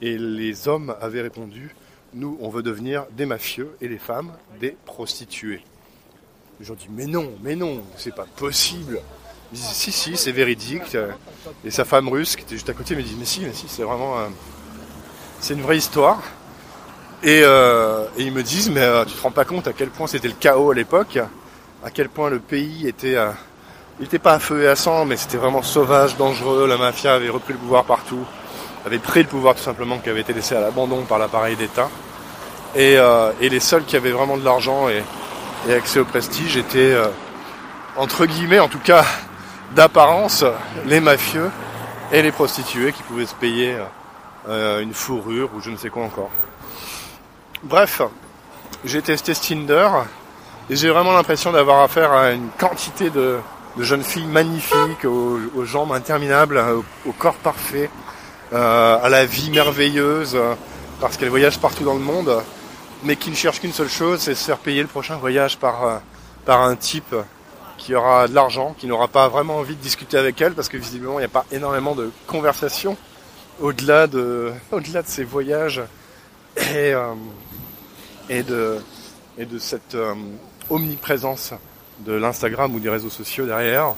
Et 0.00 0.16
les 0.16 0.66
hommes 0.66 0.96
avaient 1.00 1.20
répondu 1.20 1.74
nous, 2.14 2.38
on 2.40 2.48
veut 2.48 2.62
devenir 2.62 3.04
des 3.10 3.26
mafieux 3.26 3.76
et 3.82 3.88
les 3.88 3.98
femmes 3.98 4.32
des 4.60 4.74
prostituées. 4.86 5.62
Ils 6.60 6.72
ont 6.72 6.74
dit 6.74 6.88
mais 6.90 7.06
non, 7.06 7.32
mais 7.42 7.54
non, 7.54 7.82
c'est 7.96 8.14
pas 8.14 8.26
possible. 8.36 9.00
Ils 9.52 9.58
disent 9.58 9.68
si, 9.68 9.92
si, 9.92 10.16
c'est 10.16 10.32
véridique. 10.32 10.96
Et 11.64 11.70
sa 11.70 11.84
femme 11.84 12.08
russe 12.08 12.36
qui 12.36 12.42
était 12.42 12.56
juste 12.56 12.68
à 12.68 12.74
côté 12.74 12.94
me 12.96 13.02
dit 13.02 13.16
mais 13.18 13.24
si, 13.24 13.40
mais 13.40 13.52
si, 13.52 13.66
c'est 13.68 13.84
vraiment. 13.84 14.18
Euh... 14.18 14.28
C'est 15.40 15.54
une 15.54 15.62
vraie 15.62 15.78
histoire. 15.78 16.20
Et, 17.22 17.42
euh, 17.42 18.04
et, 18.16 18.22
ils 18.22 18.32
me 18.32 18.42
disent, 18.42 18.70
mais 18.70 18.80
euh, 18.80 19.04
tu 19.04 19.14
te 19.14 19.22
rends 19.22 19.30
pas 19.30 19.44
compte 19.44 19.66
à 19.66 19.72
quel 19.72 19.88
point 19.88 20.06
c'était 20.06 20.28
le 20.28 20.34
chaos 20.38 20.70
à 20.70 20.74
l'époque, 20.74 21.18
à 21.84 21.90
quel 21.90 22.08
point 22.08 22.30
le 22.30 22.38
pays 22.38 22.86
était, 22.86 23.16
euh, 23.16 23.30
il 23.98 24.06
était 24.06 24.20
pas 24.20 24.34
à 24.34 24.38
feu 24.38 24.62
et 24.62 24.68
à 24.68 24.76
sang, 24.76 25.04
mais 25.04 25.16
c'était 25.16 25.36
vraiment 25.36 25.62
sauvage, 25.62 26.16
dangereux. 26.16 26.68
La 26.68 26.76
mafia 26.76 27.14
avait 27.14 27.28
repris 27.28 27.54
le 27.54 27.58
pouvoir 27.58 27.84
partout, 27.84 28.24
avait 28.86 28.98
pris 28.98 29.22
le 29.22 29.28
pouvoir 29.28 29.56
tout 29.56 29.62
simplement, 29.62 29.98
qui 29.98 30.10
avait 30.10 30.20
été 30.20 30.32
laissé 30.32 30.54
à 30.54 30.60
l'abandon 30.60 31.02
par 31.02 31.18
l'appareil 31.18 31.56
d'État. 31.56 31.88
Et, 32.76 32.96
euh, 32.98 33.32
et, 33.40 33.48
les 33.48 33.60
seuls 33.60 33.84
qui 33.84 33.96
avaient 33.96 34.12
vraiment 34.12 34.36
de 34.36 34.44
l'argent 34.44 34.88
et, 34.88 35.02
et, 35.66 35.74
accès 35.74 36.00
au 36.00 36.04
prestige 36.04 36.56
étaient, 36.56 36.92
euh, 36.92 37.08
entre 37.96 38.26
guillemets, 38.26 38.58
en 38.58 38.68
tout 38.68 38.78
cas 38.78 39.04
d'apparence, 39.74 40.44
les 40.86 41.00
mafieux 41.00 41.50
et 42.12 42.22
les 42.22 42.32
prostituées 42.32 42.92
qui 42.92 43.02
pouvaient 43.02 43.26
se 43.26 43.34
payer 43.34 43.76
euh, 44.48 44.80
une 44.80 44.94
fourrure 44.94 45.50
ou 45.54 45.60
je 45.60 45.70
ne 45.70 45.76
sais 45.76 45.90
quoi 45.90 46.04
encore. 46.04 46.30
Bref, 47.62 48.00
j'ai 48.84 49.02
testé 49.02 49.34
Tinder 49.34 49.88
et 50.70 50.76
j'ai 50.76 50.88
vraiment 50.88 51.12
l'impression 51.12 51.52
d'avoir 51.52 51.82
affaire 51.82 52.12
à 52.12 52.30
une 52.30 52.48
quantité 52.58 53.10
de, 53.10 53.38
jeunes 53.78 54.02
filles 54.02 54.26
magnifiques, 54.26 55.04
aux, 55.04 55.64
jambes 55.64 55.92
interminables, 55.92 56.62
au, 57.06 57.12
corps 57.12 57.34
parfait, 57.34 57.90
euh, 58.52 58.98
à 59.02 59.08
la 59.08 59.24
vie 59.24 59.50
merveilleuse, 59.50 60.38
parce 61.00 61.16
qu'elles 61.16 61.28
voyagent 61.28 61.60
partout 61.60 61.84
dans 61.84 61.94
le 61.94 62.00
monde, 62.00 62.42
mais 63.02 63.16
qui 63.16 63.30
ne 63.30 63.34
cherchent 63.34 63.60
qu'une 63.60 63.72
seule 63.72 63.88
chose, 63.88 64.20
c'est 64.20 64.34
se 64.34 64.44
faire 64.44 64.58
payer 64.58 64.82
le 64.82 64.88
prochain 64.88 65.16
voyage 65.16 65.58
par, 65.58 65.84
euh, 65.84 65.98
par 66.44 66.62
un 66.62 66.76
type 66.76 67.14
qui 67.76 67.94
aura 67.94 68.26
de 68.26 68.34
l'argent, 68.34 68.74
qui 68.76 68.86
n'aura 68.86 69.08
pas 69.08 69.28
vraiment 69.28 69.56
envie 69.56 69.76
de 69.76 69.80
discuter 69.80 70.16
avec 70.16 70.40
elle, 70.40 70.54
parce 70.54 70.68
que 70.68 70.76
visiblement 70.76 71.18
il 71.18 71.22
n'y 71.22 71.26
a 71.26 71.28
pas 71.28 71.46
énormément 71.52 71.94
de 71.94 72.10
conversation 72.26 72.96
au-delà 73.60 74.06
de, 74.06 74.52
au-delà 74.72 75.02
de 75.02 75.08
ces 75.08 75.24
voyages. 75.24 75.82
Et, 76.56 76.92
euh, 76.92 77.14
et 78.28 78.42
de, 78.42 78.78
et 79.38 79.46
de 79.46 79.58
cette 79.58 79.94
euh, 79.94 80.14
omniprésence 80.70 81.54
de 82.00 82.12
l'Instagram 82.12 82.74
ou 82.74 82.80
des 82.80 82.90
réseaux 82.90 83.10
sociaux 83.10 83.46
derrière. 83.46 83.94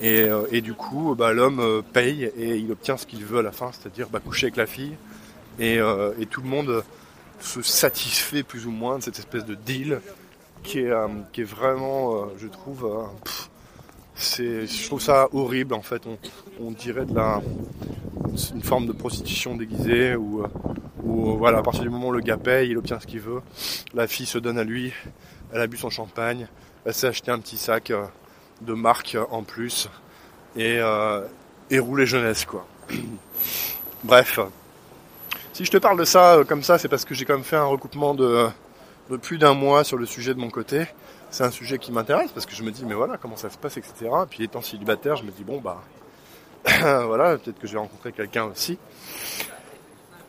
Et, 0.00 0.22
euh, 0.22 0.42
et 0.50 0.60
du 0.60 0.74
coup, 0.74 1.14
bah, 1.16 1.32
l'homme 1.32 1.82
paye 1.92 2.24
et 2.36 2.56
il 2.56 2.70
obtient 2.72 2.96
ce 2.96 3.06
qu'il 3.06 3.24
veut 3.24 3.38
à 3.38 3.42
la 3.42 3.52
fin, 3.52 3.70
c'est-à-dire 3.72 4.08
bah, 4.08 4.20
coucher 4.20 4.46
avec 4.46 4.56
la 4.56 4.66
fille 4.66 4.94
Et, 5.58 5.78
euh, 5.78 6.12
et 6.18 6.26
tout 6.26 6.40
le 6.40 6.48
monde 6.48 6.84
se 7.40 7.62
satisfait 7.62 8.42
plus 8.42 8.66
ou 8.66 8.70
moins 8.70 8.98
de 8.98 9.02
cette 9.02 9.18
espèce 9.18 9.44
de 9.44 9.54
deal 9.54 10.00
qui 10.62 10.80
est, 10.80 10.90
euh, 10.90 11.08
qui 11.32 11.42
est 11.42 11.44
vraiment, 11.44 12.14
euh, 12.14 12.26
je 12.38 12.46
trouve, 12.46 12.84
euh, 12.84 13.30
c'est, 14.14 14.66
je 14.66 14.86
trouve 14.86 15.00
ça 15.00 15.28
horrible 15.32 15.74
en 15.74 15.82
fait. 15.82 16.02
On, 16.06 16.18
on 16.60 16.70
dirait 16.70 17.06
de 17.06 17.14
la, 17.14 17.40
une 18.54 18.62
forme 18.62 18.86
de 18.86 18.92
prostitution 18.92 19.56
déguisée 19.56 20.16
où, 20.16 20.44
voilà, 21.02 21.58
à 21.58 21.62
partir 21.62 21.82
du 21.82 21.90
moment 21.90 22.08
où 22.08 22.12
le 22.12 22.20
gars 22.20 22.36
paye, 22.36 22.70
il 22.70 22.78
obtient 22.78 23.00
ce 23.00 23.06
qu'il 23.06 23.20
veut. 23.20 23.40
La 23.94 24.06
fille 24.06 24.26
se 24.26 24.38
donne 24.38 24.58
à 24.58 24.64
lui, 24.64 24.92
elle 25.52 25.60
a 25.60 25.66
bu 25.66 25.76
son 25.76 25.90
champagne, 25.90 26.46
elle 26.84 26.94
s'est 26.94 27.08
acheté 27.08 27.30
un 27.30 27.38
petit 27.38 27.56
sac 27.56 27.92
de 28.60 28.74
marque 28.74 29.16
en 29.30 29.42
plus 29.42 29.88
et, 30.56 30.78
et 31.70 31.78
rouler 31.78 32.06
jeunesse 32.06 32.44
quoi. 32.44 32.66
Bref. 34.04 34.38
Si 35.60 35.66
je 35.66 35.72
te 35.72 35.76
parle 35.76 35.98
de 35.98 36.06
ça 36.06 36.36
euh, 36.36 36.44
comme 36.44 36.62
ça, 36.62 36.78
c'est 36.78 36.88
parce 36.88 37.04
que 37.04 37.14
j'ai 37.14 37.26
quand 37.26 37.34
même 37.34 37.44
fait 37.44 37.54
un 37.54 37.66
recoupement 37.66 38.14
de, 38.14 38.48
plus 39.20 39.36
d'un 39.36 39.52
mois 39.52 39.84
sur 39.84 39.98
le 39.98 40.06
sujet 40.06 40.32
de 40.32 40.38
mon 40.38 40.48
côté. 40.48 40.86
C'est 41.28 41.44
un 41.44 41.50
sujet 41.50 41.76
qui 41.76 41.92
m'intéresse 41.92 42.30
parce 42.32 42.46
que 42.46 42.54
je 42.54 42.62
me 42.62 42.70
dis 42.70 42.86
mais 42.86 42.94
voilà 42.94 43.18
comment 43.18 43.36
ça 43.36 43.50
se 43.50 43.58
passe 43.58 43.76
etc. 43.76 43.92
Et 44.22 44.26
puis 44.26 44.42
étant 44.42 44.62
célibataire, 44.62 45.16
je 45.16 45.22
me 45.22 45.30
dis 45.30 45.44
bon 45.44 45.60
bah 45.60 45.82
voilà 47.04 47.36
peut-être 47.36 47.58
que 47.58 47.66
je 47.66 47.74
vais 47.74 47.78
rencontrer 47.78 48.10
quelqu'un 48.12 48.44
aussi. 48.44 48.78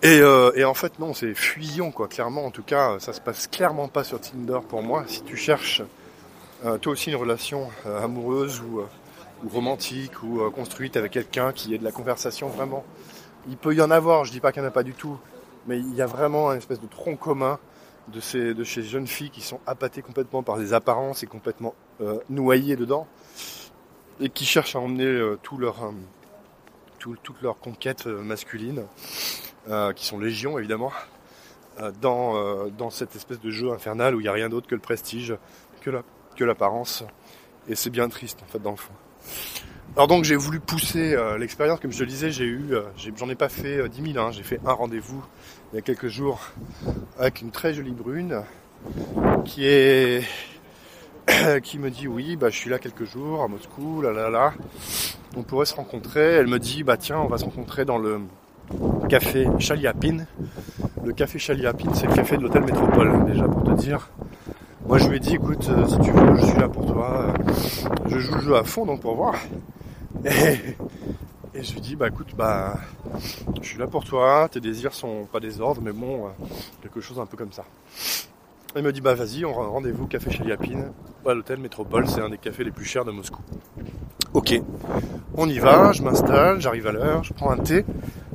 Et, 0.01 0.19
euh, 0.19 0.51
et 0.55 0.65
en 0.65 0.73
fait 0.73 1.00
non 1.00 1.13
c'est 1.13 1.33
fuyant 1.33 1.91
quoi 1.91 2.09
clairement 2.09 2.45
en 2.45 2.51
tout 2.51 2.63
cas 2.63 3.00
ça 3.00 3.13
se 3.13 3.21
passe 3.21 3.47
clairement 3.47 3.88
pas 3.88 4.03
sur 4.03 4.19
Tinder 4.19 4.59
pour 4.67 4.83
moi. 4.83 5.05
Si 5.07 5.21
tu 5.21 5.38
cherches 5.38 5.81
euh, 6.65 6.77
toi 6.77 6.91
aussi 6.91 7.09
une 7.09 7.15
relation 7.15 7.69
euh, 7.85 8.03
amoureuse 8.03 8.59
ou, 8.59 8.79
euh, 8.79 8.85
romantique 9.50 10.23
ou 10.23 10.41
euh, 10.41 10.50
construite 10.50 10.97
avec 10.97 11.11
quelqu'un 11.11 11.51
qui 11.51 11.73
ait 11.73 11.77
de 11.77 11.83
la 11.83 11.91
conversation 11.91 12.47
vraiment, 12.47 12.83
il 13.50 13.57
peut 13.57 13.74
y 13.75 13.81
en 13.81 13.91
avoir. 13.91 14.25
Je 14.25 14.31
dis 14.31 14.39
pas 14.39 14.51
qu'il 14.51 14.62
n'y 14.62 14.67
en 14.67 14.71
a 14.71 14.74
pas 14.74 14.83
du 14.83 14.93
tout, 14.93 15.17
mais 15.67 15.79
il 15.79 15.93
y 15.95 16.01
a 16.01 16.07
vraiment 16.07 16.50
un 16.50 16.57
espèce 16.57 16.79
de 16.79 16.88
tronc 16.88 17.15
commun 17.15 17.60
de 18.07 18.19
ces, 18.19 18.53
jeunes 18.83 19.07
filles 19.07 19.29
qui 19.29 19.41
sont 19.41 19.60
appâtées 19.67 20.01
complètement 20.01 20.43
par 20.43 20.57
des 20.57 20.74
apparences 20.74 21.24
et 21.24 21.27
complètement 21.27 21.75
euh, 22.01 22.19
noyées 22.29 22.75
dedans 22.75 23.07
et 24.19 24.29
qui 24.29 24.45
cherchent 24.45 24.75
à 24.75 24.79
emmener 24.79 25.05
euh, 25.05 25.33
euh, 25.33 25.91
tout- 27.00 27.17
toute 27.24 27.41
leur 27.41 27.60
conquête 27.60 28.07
euh, 28.07 28.21
masculine, 28.21 28.86
euh, 29.69 29.93
qui 29.93 30.05
sont 30.05 30.19
légion 30.19 30.57
évidemment, 30.57 30.91
dans, 32.00 32.89
cette 32.91 33.15
espèce 33.15 33.39
de 33.39 33.50
jeu 33.50 33.71
infernal 33.71 34.13
où 34.13 34.19
il 34.19 34.24
n'y 34.24 34.29
a 34.29 34.33
rien 34.33 34.50
d'autre 34.50 34.67
que 34.67 34.75
le 34.75 34.81
prestige, 34.81 35.36
que 35.81 36.43
l'apparence. 36.43 37.03
Et 37.67 37.75
c'est 37.75 37.89
bien 37.89 38.07
triste 38.10 38.39
en 38.43 38.51
fait 38.51 38.60
dans 38.60 38.71
le 38.71 38.77
fond. 38.77 38.93
Alors 39.98 40.07
donc 40.07 40.24
j'ai 40.24 40.38
voulu 40.38 40.62
pousser 40.62 41.13
euh, 41.13 41.38
l'expérience, 41.38 41.81
comme 41.81 41.91
je 41.91 42.00
le 42.00 42.05
disais, 42.05 42.31
j'ai 42.31 42.45
eu, 42.45 42.67
euh, 42.71 42.83
j'en 43.17 43.27
ai 43.27 43.36
pas 43.36 43.50
fait 43.50 43.77
euh, 43.77 43.89
10 43.89 44.13
000, 44.13 44.25
hein, 44.25 44.31
j'ai 44.31 44.41
fait 44.41 44.60
un 44.65 44.71
rendez-vous 44.71 45.21
il 45.71 45.75
y 45.75 45.79
a 45.79 45.81
quelques 45.81 46.07
jours 46.07 46.39
avec 47.19 47.41
une 47.41 47.51
très 47.51 47.74
jolie 47.74 47.91
brune 47.91 48.41
qui 49.43 49.65
est 49.65 50.24
qui 51.63 51.77
me 51.77 51.89
dit 51.89 52.07
oui 52.07 52.36
bah 52.36 52.50
je 52.50 52.57
suis 52.57 52.69
là 52.69 52.79
quelques 52.79 53.05
jours 53.05 53.43
à 53.43 53.48
Moscou 53.48 54.01
là 54.01 54.12
là 54.12 54.29
là. 54.29 54.53
On 55.36 55.43
pourrait 55.43 55.65
se 55.65 55.75
rencontrer. 55.75 56.21
Elle 56.21 56.48
me 56.48 56.60
dit 56.60 56.83
bah 56.83 56.98
tiens 56.98 57.19
on 57.19 57.27
va 57.27 57.38
se 57.38 57.45
rencontrer 57.45 57.86
dans 57.86 57.98
le 57.98 58.21
café 59.10 59.48
Chaliapin. 59.60 60.25
Le 61.03 61.13
café 61.13 61.38
Chaliapin 61.39 61.93
c'est 61.93 62.07
le 62.07 62.13
café 62.13 62.38
de 62.38 62.43
l'hôtel 62.43 62.63
Métropole 62.63 63.25
déjà 63.25 63.43
pour 63.43 63.63
te 63.63 63.71
dire. 63.71 64.10
Moi 64.86 64.98
je 64.98 65.07
lui 65.07 65.17
ai 65.17 65.19
dit 65.19 65.36
écoute 65.36 65.69
euh, 65.69 65.88
si 65.88 66.00
tu 66.00 66.12
veux 66.12 66.36
je 66.36 66.45
suis 66.45 66.60
là 66.60 66.67
pour 66.67 66.86
toi. 66.86 67.27
Euh, 67.27 67.53
je 68.07 68.19
joue 68.19 68.36
le 68.36 68.41
jeu 68.41 68.55
à 68.55 68.63
fond 68.63 68.86
donc 68.86 69.01
pour 69.01 69.15
voir 69.15 69.36
et, 70.25 70.75
je 71.63 71.74
lui 71.74 71.82
dis 71.82 71.96
bah 71.96 72.08
écoute 72.08 72.34
bah 72.36 72.75
je 73.62 73.68
suis 73.68 73.77
là 73.77 73.88
pour 73.88 74.03
toi, 74.03 74.48
tes 74.50 74.60
désirs 74.60 74.94
sont 74.94 75.25
pas 75.32 75.39
des 75.39 75.60
ordres, 75.60 75.82
mais 75.84 75.91
bon, 75.91 76.27
euh, 76.27 76.30
quelque 76.82 77.01
chose 77.01 77.20
un 77.20 77.25
peu 77.25 77.38
comme 77.38 77.51
ça. 77.51 77.65
Il 78.75 78.84
me 78.84 78.91
dit 78.94 79.01
bah 79.01 79.15
vas-y, 79.15 79.44
on 79.46 79.53
rendez-vous 79.53 80.08
café 80.08 80.32
Chaliapine, 80.32 80.91
à 81.25 81.34
l'hôtel 81.34 81.60
Métropole, 81.60 82.08
c'est 82.08 82.22
un 82.22 82.30
des 82.30 82.38
cafés 82.38 82.63
les 82.63 82.72
plus 82.72 82.86
chers 82.86 83.06
de 83.06 83.12
Moscou. 83.12 83.41
Ok, 84.34 84.53
on 85.36 85.50
y 85.50 85.60
va, 85.60 85.91
je 85.91 86.01
m'installe, 86.03 86.62
j'arrive 86.62 86.88
à 86.88 86.91
l'heure, 86.91 87.24
je 87.24 87.34
prends 87.34 87.51
un 87.51 87.58
thé, 87.58 87.86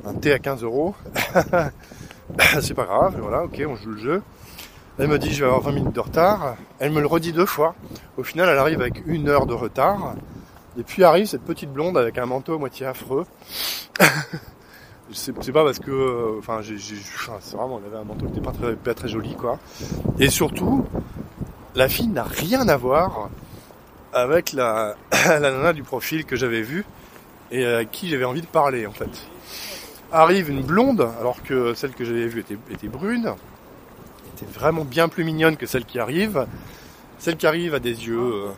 un 0.05 0.13
thé 0.13 0.31
à 0.31 0.39
15 0.39 0.63
euros. 0.63 0.95
c'est 2.61 2.73
pas 2.73 2.85
grave, 2.85 3.17
voilà, 3.19 3.43
ok, 3.43 3.63
on 3.67 3.75
joue 3.75 3.91
le 3.91 3.97
jeu. 3.97 4.21
Elle 4.99 5.09
me 5.09 5.19
dit 5.19 5.31
je 5.31 5.41
vais 5.41 5.45
avoir 5.45 5.61
20 5.61 5.71
minutes 5.73 5.93
de 5.93 5.99
retard. 5.99 6.55
Elle 6.79 6.91
me 6.91 6.99
le 6.99 7.05
redit 7.05 7.31
deux 7.31 7.45
fois. 7.45 7.75
Au 8.17 8.23
final, 8.23 8.49
elle 8.49 8.57
arrive 8.57 8.81
avec 8.81 9.03
une 9.05 9.29
heure 9.29 9.45
de 9.45 9.53
retard. 9.53 10.15
Et 10.77 10.83
puis 10.83 11.03
arrive 11.03 11.25
cette 11.25 11.43
petite 11.43 11.71
blonde 11.71 11.97
avec 11.97 12.17
un 12.17 12.27
manteau 12.27 12.53
à 12.53 12.57
moitié 12.57 12.85
affreux. 12.85 13.25
c'est 15.11 15.33
pas 15.51 15.63
parce 15.63 15.79
que, 15.79 15.89
euh, 15.89 16.39
enfin, 16.39 16.61
c'est 16.61 17.55
vraiment, 17.55 17.79
elle 17.79 17.91
avait 17.91 18.01
un 18.01 18.05
manteau 18.05 18.27
qui 18.27 18.33
était 18.33 18.75
pas 18.75 18.93
très, 18.93 19.07
joli, 19.07 19.35
quoi. 19.35 19.57
Et 20.19 20.29
surtout, 20.29 20.85
la 21.73 21.89
fille 21.89 22.07
n'a 22.07 22.23
rien 22.23 22.67
à 22.67 22.77
voir 22.77 23.29
avec 24.13 24.53
la, 24.53 24.95
la 25.25 25.39
nana 25.39 25.73
du 25.73 25.83
profil 25.83 26.25
que 26.25 26.35
j'avais 26.35 26.61
vu 26.61 26.85
et 27.49 27.65
à 27.65 27.85
qui 27.85 28.09
j'avais 28.09 28.25
envie 28.25 28.41
de 28.41 28.47
parler, 28.47 28.85
en 28.85 28.91
fait. 28.91 29.09
Arrive 30.11 30.49
une 30.49 30.61
blonde, 30.61 31.09
alors 31.19 31.41
que 31.41 31.73
celle 31.73 31.91
que 31.91 32.05
j'avais 32.05 32.27
vue 32.27 32.41
était, 32.41 32.57
était 32.69 32.87
brune, 32.87 33.33
était 34.35 34.51
vraiment 34.51 34.85
bien 34.85 35.09
plus 35.09 35.23
mignonne 35.23 35.57
que 35.57 35.65
celle 35.65 35.85
qui 35.85 35.99
arrive. 35.99 36.45
Celle 37.17 37.35
qui 37.35 37.47
arrive 37.47 37.73
a 37.73 37.79
des 37.79 38.05
yeux 38.05 38.19
euh, 38.19 38.49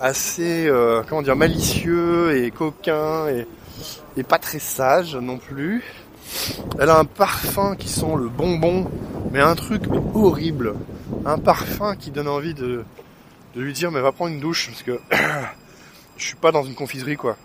assez, 0.00 0.66
euh, 0.66 1.02
comment 1.08 1.22
dire, 1.22 1.36
malicieux 1.36 2.36
et 2.36 2.50
coquins 2.50 3.28
et, 3.28 3.46
pas 4.22 4.38
très 4.38 4.58
sage 4.58 5.16
non 5.16 5.38
plus. 5.38 5.82
Elle 6.78 6.90
a 6.90 6.98
un 6.98 7.04
parfum 7.04 7.76
qui 7.76 7.88
sent 7.88 8.14
le 8.16 8.28
bonbon, 8.28 8.90
mais 9.32 9.40
un 9.40 9.54
truc 9.54 9.82
horrible. 10.14 10.74
Un 11.26 11.38
parfum 11.38 11.96
qui 11.96 12.10
donne 12.10 12.28
envie 12.28 12.54
de, 12.54 12.84
lui 13.56 13.72
dire 13.72 13.90
mais 13.90 14.00
va 14.00 14.12
prendre 14.12 14.32
une 14.32 14.40
douche 14.40 14.68
parce 14.68 14.82
que 14.82 15.00
je 16.16 16.24
suis 16.24 16.36
pas 16.36 16.52
dans 16.52 16.64
une 16.64 16.74
confiserie 16.74 17.16
quoi. 17.16 17.36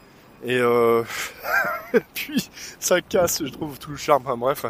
Et, 0.43 0.57
euh, 0.57 1.03
puis 2.13 2.49
ça 2.79 3.01
casse, 3.01 3.43
je 3.43 3.51
trouve 3.51 3.77
tout 3.77 3.91
le 3.91 3.97
charme. 3.97 4.23
Bref, 4.37 4.65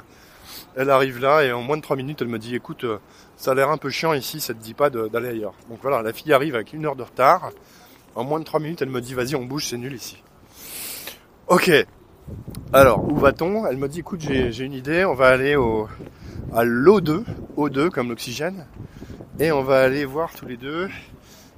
elle 0.75 0.89
arrive 0.89 1.19
là 1.19 1.43
et 1.43 1.51
en 1.51 1.61
moins 1.61 1.77
de 1.77 1.81
3 1.81 1.95
minutes 1.95 2.21
elle 2.21 2.27
me 2.27 2.39
dit 2.39 2.55
écoute 2.55 2.83
euh, 2.83 2.97
ça 3.39 3.51
a 3.51 3.53
l'air 3.55 3.69
un 3.69 3.77
peu 3.77 3.89
chiant 3.89 4.13
ici, 4.13 4.41
ça 4.41 4.53
te 4.53 4.59
dit 4.59 4.73
pas 4.73 4.89
d'aller 4.89 5.29
ailleurs. 5.29 5.53
Donc 5.69 5.79
voilà, 5.81 6.01
la 6.01 6.11
fille 6.11 6.33
arrive 6.33 6.55
avec 6.55 6.73
une 6.73 6.85
heure 6.85 6.97
de 6.97 7.03
retard. 7.03 7.51
En 8.13 8.25
moins 8.25 8.39
de 8.39 8.43
3 8.43 8.59
minutes, 8.59 8.81
elle 8.81 8.89
me 8.89 8.99
dit 8.99 9.13
vas-y 9.13 9.35
on 9.35 9.45
bouge, 9.45 9.67
c'est 9.67 9.77
nul 9.77 9.93
ici. 9.93 10.21
Ok. 11.47 11.71
Alors, 12.73 13.09
où 13.09 13.15
va-t-on? 13.15 13.65
Elle 13.65 13.77
me 13.77 13.87
dit 13.87 13.99
écoute, 13.99 14.19
j'ai 14.19 14.63
une 14.63 14.73
idée, 14.73 15.05
on 15.05 15.13
va 15.13 15.29
aller 15.29 15.53
à 16.53 16.65
l'O2, 16.65 17.23
O2 17.55 17.89
comme 17.89 18.09
l'oxygène, 18.09 18.67
et 19.39 19.53
on 19.53 19.63
va 19.63 19.81
aller 19.81 20.03
voir 20.03 20.33
tous 20.35 20.45
les 20.45 20.57
deux 20.57 20.89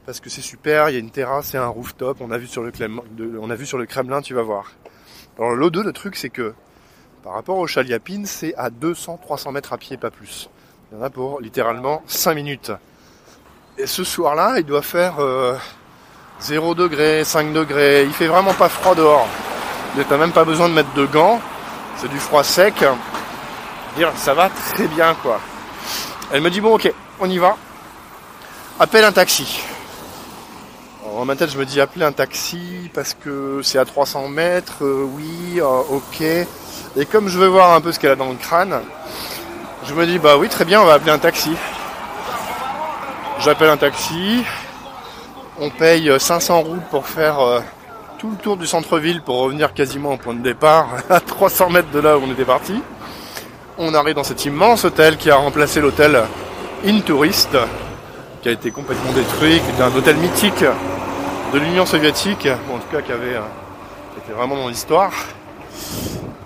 parce 0.06 0.20
que 0.20 0.30
c'est 0.30 0.42
super, 0.42 0.90
il 0.90 0.94
y 0.94 0.96
a 0.98 1.00
une 1.00 1.12
terrasse 1.12 1.56
et 1.56 1.58
un 1.58 1.68
rooftop, 1.68 2.18
on 2.22 2.32
a 2.32 2.38
vu 2.38 2.46
sur 2.46 2.62
le 2.62 2.72
Kremlin, 2.72 3.02
on 3.40 3.50
a 3.50 3.56
vu 3.56 3.66
sur 3.66 3.80
le 3.80 3.88
Kremlin, 3.88 4.22
tu 4.22 4.36
vas 4.36 4.44
voir. 4.44 4.72
Alors 5.38 5.56
l'O2, 5.56 5.84
le 5.84 5.94
truc 5.94 6.16
c'est 6.16 6.30
que 6.30 6.54
par 7.24 7.34
rapport 7.34 7.58
au 7.58 7.66
Chaliapine, 7.66 8.28
c'est 8.28 8.54
à 8.56 8.70
200-300 8.70 9.52
mètres 9.52 9.74
à 9.74 9.78
pied, 9.78 9.98
pas 9.98 10.12
plus. 10.12 10.50
Il 10.92 10.98
y 10.98 11.02
en 11.02 11.06
a 11.06 11.10
pour 11.10 11.40
littéralement 11.40 12.04
5 12.06 12.34
minutes. 12.34 12.72
Et 13.78 13.88
ce 13.88 14.04
soir-là, 14.04 14.56
il 14.58 14.66
doit 14.66 14.82
faire 14.82 15.22
euh, 15.22 15.56
0 16.42 16.76
degré, 16.76 17.24
5 17.24 17.54
degrés. 17.54 18.04
Il 18.04 18.12
fait 18.12 18.28
vraiment 18.28 18.54
pas 18.54 18.68
froid 18.68 18.94
dehors. 18.94 19.26
T'as 20.10 20.18
même 20.18 20.34
pas 20.34 20.44
besoin 20.44 20.68
de 20.68 20.74
mettre 20.74 20.94
de 20.94 21.06
gants. 21.06 21.40
C'est 21.96 22.10
du 22.10 22.20
froid 22.20 22.44
sec. 22.44 22.84
Dire, 23.96 24.12
ça 24.18 24.34
va 24.34 24.50
très 24.50 24.88
bien, 24.88 25.16
quoi. 25.22 25.40
Elle 26.34 26.42
me 26.42 26.50
dit, 26.50 26.60
bon, 26.60 26.76
ok, 26.76 26.92
on 27.22 27.30
y 27.30 27.38
va. 27.38 27.56
Appelle 28.78 29.06
un 29.06 29.14
taxi. 29.14 29.64
Dans 31.06 31.24
ma 31.24 31.38
tête, 31.38 31.52
je 31.52 31.58
me 31.58 31.66
dis, 31.66 31.80
appeler 31.80 32.04
un 32.04 32.12
taxi 32.12 32.92
parce 32.94 33.14
que 33.14 33.62
c'est 33.64 33.78
à 33.78 33.86
300 33.86 34.28
mètres. 34.28 34.84
euh, 34.84 35.08
oui, 35.08 35.62
euh, 35.62 35.84
ok. 35.90 36.22
Et 36.98 37.06
comme 37.06 37.30
je 37.30 37.40
veux 37.40 37.48
voir 37.48 37.72
un 37.72 37.80
peu 37.80 37.94
ce 37.94 38.00
qu'elle 38.00 38.12
a 38.12 38.16
dans 38.18 38.30
le 38.30 38.36
crâne, 38.36 38.82
je 39.88 39.94
me 39.94 40.06
dis, 40.06 40.20
bah 40.20 40.38
oui, 40.38 40.48
très 40.48 40.66
bien, 40.66 40.82
on 40.82 40.86
va 40.86 40.94
appeler 40.94 41.12
un 41.12 41.18
taxi. 41.18 41.52
J'appelle 43.40 43.70
un 43.70 43.78
taxi. 43.78 44.44
On 45.60 45.70
paye 45.70 46.10
euh, 46.10 46.20
500 46.20 46.62
roubles 46.62 46.84
pour 46.92 47.08
faire 47.08 47.40
euh, 47.40 47.60
tout 48.20 48.30
le 48.30 48.38
tour 48.38 48.58
du 48.58 48.68
centre-ville 48.68 49.22
pour 49.22 49.38
revenir 49.40 49.74
quasiment 49.74 50.14
au 50.14 50.18
point 50.18 50.34
de 50.34 50.42
départ, 50.42 50.90
à 51.10 51.20
300 51.20 51.70
mètres 51.72 51.92
de 51.92 52.00
là 52.00 52.18
où 52.18 52.24
on 52.24 52.32
était 52.32 52.46
parti. 52.46 52.82
On 53.78 53.94
arrive 53.94 54.16
dans 54.16 54.24
cet 54.24 54.46
immense 54.46 54.86
hôtel 54.86 55.18
qui 55.18 55.32
a 55.32 55.36
remplacé 55.36 55.82
l'hôtel 55.82 56.22
In 56.86 57.00
Tourist, 57.00 57.58
qui 58.42 58.50
a 58.50 58.52
été 58.52 58.70
complètement 58.70 59.12
détruit, 59.14 59.60
qui 59.60 59.70
était 59.72 59.82
un 59.84 59.96
hôtel 59.96 60.18
mythique 60.18 60.64
de 61.54 61.60
l'Union 61.60 61.86
soviétique, 61.86 62.48
en 62.72 62.78
tout 62.78 62.96
cas 62.96 63.02
qui 63.02 63.12
avait, 63.12 63.36
euh, 63.36 64.36
vraiment 64.36 64.56
dans 64.56 64.68
l'histoire. 64.68 65.12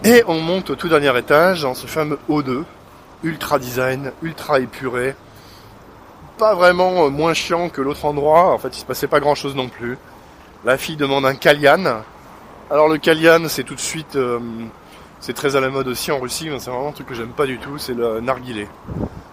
Et 0.04 0.24
on 0.28 0.40
monte 0.40 0.70
au 0.70 0.76
tout 0.76 0.88
dernier 0.88 1.18
étage 1.18 1.64
dans 1.64 1.74
ce 1.74 1.88
fameux 1.88 2.20
O2, 2.30 2.64
ultra 3.24 3.60
design, 3.60 4.12
ultra 4.22 4.60
épuré, 4.60 5.16
pas 6.38 6.54
vraiment 6.56 7.06
euh, 7.06 7.10
moins 7.10 7.34
chiant 7.34 7.70
que 7.70 7.82
l'autre 7.82 8.06
endroit. 8.06 8.54
En 8.54 8.58
fait, 8.58 8.70
il 8.70 8.80
se 8.80 8.86
passait 8.86 9.08
pas 9.08 9.20
grand 9.20 9.36
chose 9.36 9.56
non 9.56 9.70
plus. 9.70 9.98
La 10.64 10.78
fille 10.78 10.98
demande 10.98 11.26
un 11.26 11.36
Kalian. 11.36 12.02
Alors 12.72 12.88
le 12.88 12.98
Kalian, 12.98 13.48
c'est 13.48 13.64
tout 13.64 13.76
de 13.76 13.80
suite, 13.80 14.16
euh, 14.16 14.40
c'est 15.20 15.34
très 15.34 15.56
à 15.56 15.60
la 15.60 15.70
mode 15.70 15.88
aussi 15.88 16.12
en 16.12 16.20
Russie, 16.20 16.50
c'est 16.58 16.72
vraiment 16.72 16.90
un 16.90 16.92
truc 16.92 17.08
que 17.08 17.14
j'aime 17.14 17.30
pas 17.30 17.46
du 17.46 17.60
tout, 17.60 17.78
c'est 17.78 17.94
le 17.94 18.20
narguilé. 18.22 18.68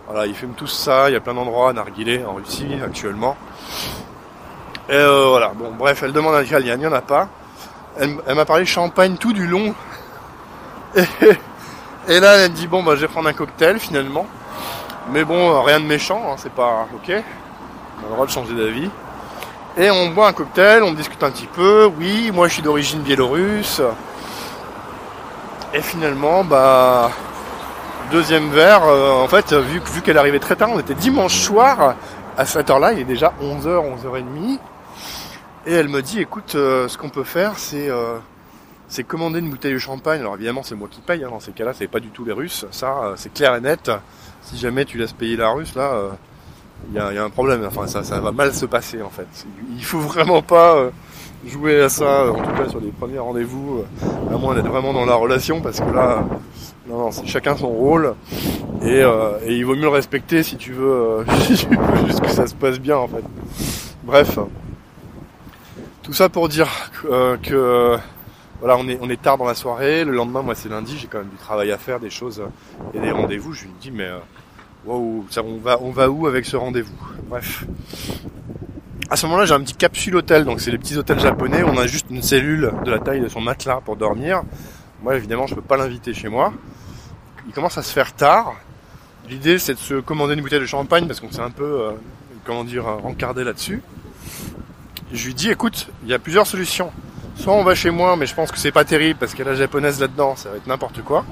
Voilà, 0.06 0.26
ils 0.26 0.34
fument 0.34 0.52
tous 0.54 0.66
ça, 0.66 1.08
il 1.08 1.14
y 1.14 1.16
a 1.16 1.20
plein 1.20 1.32
d'endroits 1.32 1.72
narguilé 1.72 2.22
en 2.24 2.34
Russie 2.34 2.74
actuellement. 2.84 3.36
Et 4.90 4.94
euh, 4.94 5.28
voilà, 5.30 5.52
bon 5.54 5.72
bref, 5.78 6.02
elle 6.02 6.12
demande 6.12 6.34
un 6.34 6.42
italien, 6.42 6.74
il 6.74 6.80
n'y 6.80 6.86
en 6.86 6.92
a 6.92 7.00
pas. 7.00 7.28
Elle, 7.98 8.18
m'a 8.34 8.44
parlé 8.44 8.66
champagne 8.66 9.16
tout 9.16 9.32
du 9.32 9.46
long. 9.46 9.74
là, 12.08 12.36
elle 12.36 12.52
dit, 12.52 12.66
bon, 12.66 12.82
bah, 12.82 12.96
je 12.96 13.02
vais 13.02 13.08
prendre 13.08 13.28
un 13.28 13.32
cocktail 13.32 13.78
finalement. 13.78 14.26
Mais 15.10 15.24
bon, 15.24 15.62
rien 15.62 15.80
de 15.80 15.86
méchant, 15.86 16.22
hein, 16.28 16.34
c'est 16.36 16.52
pas 16.52 16.86
ok. 16.94 17.10
On 17.10 18.06
a 18.06 18.08
le 18.08 18.14
droit 18.14 18.26
de 18.26 18.30
changer 18.30 18.54
d'avis. 18.54 18.90
Et 19.76 19.90
on 19.90 20.08
boit 20.08 20.28
un 20.28 20.32
cocktail, 20.32 20.82
on 20.82 20.92
discute 20.92 21.22
un 21.22 21.30
petit 21.30 21.46
peu. 21.46 21.90
Oui, 21.98 22.30
moi 22.32 22.48
je 22.48 22.54
suis 22.54 22.62
d'origine 22.62 23.00
biélorusse. 23.00 23.80
Et 25.74 25.80
finalement, 25.80 26.44
bah, 26.44 27.10
deuxième 28.10 28.50
verre, 28.50 28.84
euh, 28.84 29.12
en 29.12 29.28
fait, 29.28 29.52
vu, 29.54 29.80
vu 29.80 30.02
qu'elle 30.02 30.18
arrivait 30.18 30.38
très 30.38 30.56
tard, 30.56 30.68
on 30.70 30.78
était 30.78 30.94
dimanche 30.94 31.34
soir, 31.34 31.94
à 32.36 32.44
cette 32.44 32.68
heure-là, 32.70 32.92
il 32.92 33.00
est 33.00 33.04
déjà 33.04 33.32
11h, 33.40 33.82
11h30. 33.96 34.58
Et 35.64 35.72
elle 35.72 35.88
me 35.88 36.02
dit, 36.02 36.20
écoute, 36.20 36.54
euh, 36.54 36.88
ce 36.88 36.98
qu'on 36.98 37.08
peut 37.08 37.24
faire, 37.24 37.52
c'est 37.56 37.88
euh, 37.88 38.18
c'est 38.92 39.04
commander 39.04 39.40
une 39.40 39.50
bouteille 39.50 39.72
de 39.72 39.78
champagne. 39.78 40.20
Alors 40.20 40.34
évidemment, 40.34 40.62
c'est 40.62 40.74
moi 40.74 40.88
qui 40.90 41.00
paye, 41.00 41.24
hein, 41.24 41.30
dans 41.30 41.40
ces 41.40 41.52
cas-là, 41.52 41.72
c'est 41.74 41.88
pas 41.88 42.00
du 42.00 42.08
tout 42.08 42.24
les 42.24 42.32
Russes. 42.32 42.66
Ça, 42.70 43.14
c'est 43.16 43.32
clair 43.32 43.54
et 43.54 43.60
net. 43.60 43.90
Si 44.42 44.56
jamais 44.58 44.84
tu 44.84 44.98
laisses 44.98 45.12
payer 45.12 45.36
la 45.36 45.50
Russe, 45.50 45.74
là, 45.74 46.10
il 46.90 46.96
y 46.96 46.98
a, 46.98 47.24
un 47.24 47.30
problème. 47.30 47.64
Enfin, 47.66 47.86
ça, 47.86 48.02
ça 48.04 48.20
va 48.20 48.32
mal 48.32 48.52
se 48.52 48.66
passer, 48.66 49.00
en 49.00 49.08
fait. 49.08 49.46
Il 49.76 49.84
faut 49.84 50.00
vraiment 50.00 50.42
pas 50.42 50.90
jouer 51.46 51.82
à 51.82 51.88
ça, 51.88 52.30
en 52.30 52.34
tout 52.34 52.52
cas 52.52 52.68
sur 52.68 52.80
les 52.80 52.90
premiers 52.90 53.18
rendez-vous, 53.18 53.80
euh, 53.80 54.34
à 54.34 54.38
moins 54.38 54.54
d'être 54.54 54.68
vraiment 54.68 54.92
dans 54.92 55.04
la 55.04 55.14
relation, 55.14 55.60
parce 55.60 55.80
que 55.80 55.90
là, 55.90 56.24
non, 56.88 56.98
non, 56.98 57.10
c'est 57.10 57.26
chacun 57.26 57.56
son 57.56 57.68
rôle, 57.68 58.14
et, 58.82 59.02
euh, 59.02 59.38
il 59.46 59.64
vaut 59.64 59.74
mieux 59.74 59.82
le 59.82 59.88
respecter 59.88 60.42
si 60.42 60.56
tu 60.56 60.72
veux, 60.72 60.92
euh, 60.92 61.24
si 61.40 61.66
tu 61.66 61.76
veux 61.76 62.06
juste 62.06 62.20
que 62.20 62.30
ça 62.30 62.46
se 62.46 62.54
passe 62.54 62.78
bien 62.78 62.96
en 62.96 63.08
fait. 63.08 63.24
Bref, 64.04 64.38
tout 66.02 66.12
ça 66.12 66.28
pour 66.28 66.48
dire 66.48 66.68
que 67.42 67.96
voilà, 68.62 68.76
on 68.78 69.10
est, 69.10 69.20
tard 69.20 69.38
dans 69.38 69.44
la 69.44 69.56
soirée, 69.56 70.04
le 70.04 70.12
lendemain, 70.12 70.40
moi 70.40 70.54
c'est 70.54 70.68
lundi, 70.68 70.96
j'ai 70.96 71.08
quand 71.08 71.18
même 71.18 71.30
du 71.30 71.36
travail 71.36 71.72
à 71.72 71.78
faire, 71.78 71.98
des 71.98 72.10
choses 72.10 72.40
et 72.94 73.00
des 73.00 73.10
rendez-vous. 73.10 73.52
Je 73.52 73.64
lui 73.64 73.72
dis 73.80 73.90
mais 73.90 74.08
waouh, 74.84 75.26
on 75.36 75.58
va, 75.58 75.78
on 75.82 75.90
va 75.90 76.08
où 76.08 76.28
avec 76.28 76.46
ce 76.46 76.56
rendez-vous? 76.56 76.94
Bref, 77.28 77.64
à 79.10 79.16
ce 79.16 79.26
moment-là, 79.26 79.46
j'ai 79.46 79.54
un 79.54 79.60
petit 79.60 79.74
capsule 79.74 80.14
hôtel, 80.14 80.44
donc 80.44 80.60
c'est 80.60 80.70
les 80.70 80.78
petits 80.78 80.96
hôtels 80.96 81.18
japonais. 81.18 81.64
On 81.64 81.76
a 81.76 81.88
juste 81.88 82.06
une 82.08 82.22
cellule 82.22 82.72
de 82.84 82.90
la 82.90 83.00
taille 83.00 83.20
de 83.20 83.28
son 83.28 83.40
matelas 83.40 83.80
pour 83.84 83.96
dormir. 83.96 84.42
Moi, 85.02 85.16
évidemment, 85.16 85.48
je 85.48 85.56
peux 85.56 85.60
pas 85.60 85.76
l'inviter 85.76 86.14
chez 86.14 86.28
moi. 86.28 86.52
Il 87.48 87.52
commence 87.52 87.76
à 87.76 87.82
se 87.82 87.92
faire 87.92 88.14
tard. 88.14 88.54
L'idée, 89.28 89.58
c'est 89.58 89.74
de 89.74 89.78
se 89.80 89.94
commander 89.94 90.34
une 90.34 90.40
bouteille 90.40 90.60
de 90.60 90.66
champagne 90.66 91.08
parce 91.08 91.18
qu'on 91.18 91.32
s'est 91.32 91.40
un 91.40 91.50
peu, 91.50 91.64
euh, 91.64 91.90
comment 92.44 92.62
dire, 92.62 92.86
encardé 92.86 93.42
là-dessus. 93.42 93.82
Je 95.12 95.26
lui 95.26 95.34
dis, 95.34 95.50
écoute, 95.50 95.88
il 96.04 96.10
y 96.10 96.14
a 96.14 96.20
plusieurs 96.20 96.46
solutions. 96.46 96.92
Soit 97.36 97.54
on 97.54 97.64
va 97.64 97.74
chez 97.74 97.90
moi, 97.90 98.16
mais 98.16 98.26
je 98.26 98.34
pense 98.34 98.52
que 98.52 98.58
c'est 98.58 98.72
pas 98.72 98.84
terrible 98.84 99.18
parce 99.18 99.32
qu'il 99.32 99.44
y 99.44 99.48
a 99.48 99.50
la 99.50 99.56
japonaise 99.56 99.98
là-dedans, 100.00 100.36
ça 100.36 100.50
va 100.50 100.56
être 100.56 100.66
n'importe 100.66 101.02
quoi. 101.02 101.24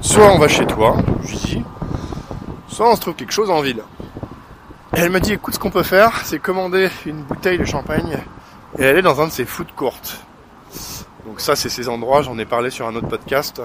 Soit 0.00 0.32
on 0.32 0.38
va 0.38 0.48
chez 0.48 0.66
toi, 0.66 0.96
je 1.24 1.34
dis. 1.36 1.62
Soit 2.68 2.90
on 2.90 2.96
se 2.96 3.00
trouve 3.00 3.14
quelque 3.14 3.32
chose 3.32 3.50
en 3.50 3.60
ville. 3.60 3.82
Elle 4.92 5.10
me 5.10 5.20
dit 5.20 5.32
écoute 5.32 5.54
ce 5.54 5.58
qu'on 5.58 5.70
peut 5.70 5.82
faire, 5.82 6.20
c'est 6.24 6.38
commander 6.38 6.88
une 7.06 7.22
bouteille 7.22 7.58
de 7.58 7.64
champagne 7.64 8.18
et 8.78 8.86
aller 8.86 9.02
dans 9.02 9.20
un 9.20 9.26
de 9.26 9.32
ces 9.32 9.44
food 9.44 9.68
courts. 9.74 9.98
Donc 11.26 11.40
ça 11.40 11.56
c'est 11.56 11.68
ces 11.68 11.88
endroits, 11.88 12.22
j'en 12.22 12.38
ai 12.38 12.44
parlé 12.44 12.70
sur 12.70 12.86
un 12.86 12.94
autre 12.94 13.08
podcast, 13.08 13.60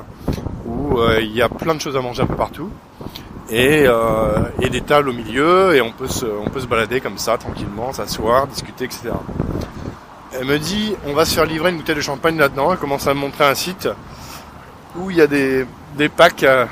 où 0.65 0.99
euh, 0.99 1.19
il 1.21 1.31
y 1.33 1.41
a 1.41 1.49
plein 1.49 1.75
de 1.75 1.81
choses 1.81 1.95
à 1.95 2.01
manger 2.01 2.23
un 2.23 2.27
peu 2.27 2.35
partout. 2.35 2.69
Et, 3.49 3.85
euh, 3.87 4.43
des 4.69 4.81
tables 4.81 5.09
au 5.09 5.13
milieu 5.13 5.73
et 5.73 5.81
on 5.81 5.91
peut 5.91 6.07
se 6.07 6.65
balader 6.67 6.99
comme 6.99 7.17
ça 7.17 7.37
tranquillement, 7.37 7.93
s'asseoir, 7.93 8.47
discuter, 8.47 8.85
etc. 8.85 9.11
Elle 10.33 10.45
me 10.45 10.59
dit 10.59 10.95
on 11.05 11.13
va 11.13 11.25
se 11.25 11.33
faire 11.35 11.45
livrer 11.45 11.69
une 11.69 11.77
bouteille 11.77 11.95
de 11.95 12.01
champagne 12.01 12.37
là-dedans. 12.37 12.71
Elle 12.71 12.77
commence 12.77 13.07
à 13.07 13.13
me 13.13 13.19
montrer 13.19 13.45
un 13.45 13.55
site 13.55 13.87
où 14.95 15.09
il 15.11 15.17
y 15.17 15.21
a 15.21 15.27
des, 15.27 15.65
des 15.95 16.09
packs 16.09 16.43
euh, 16.43 16.65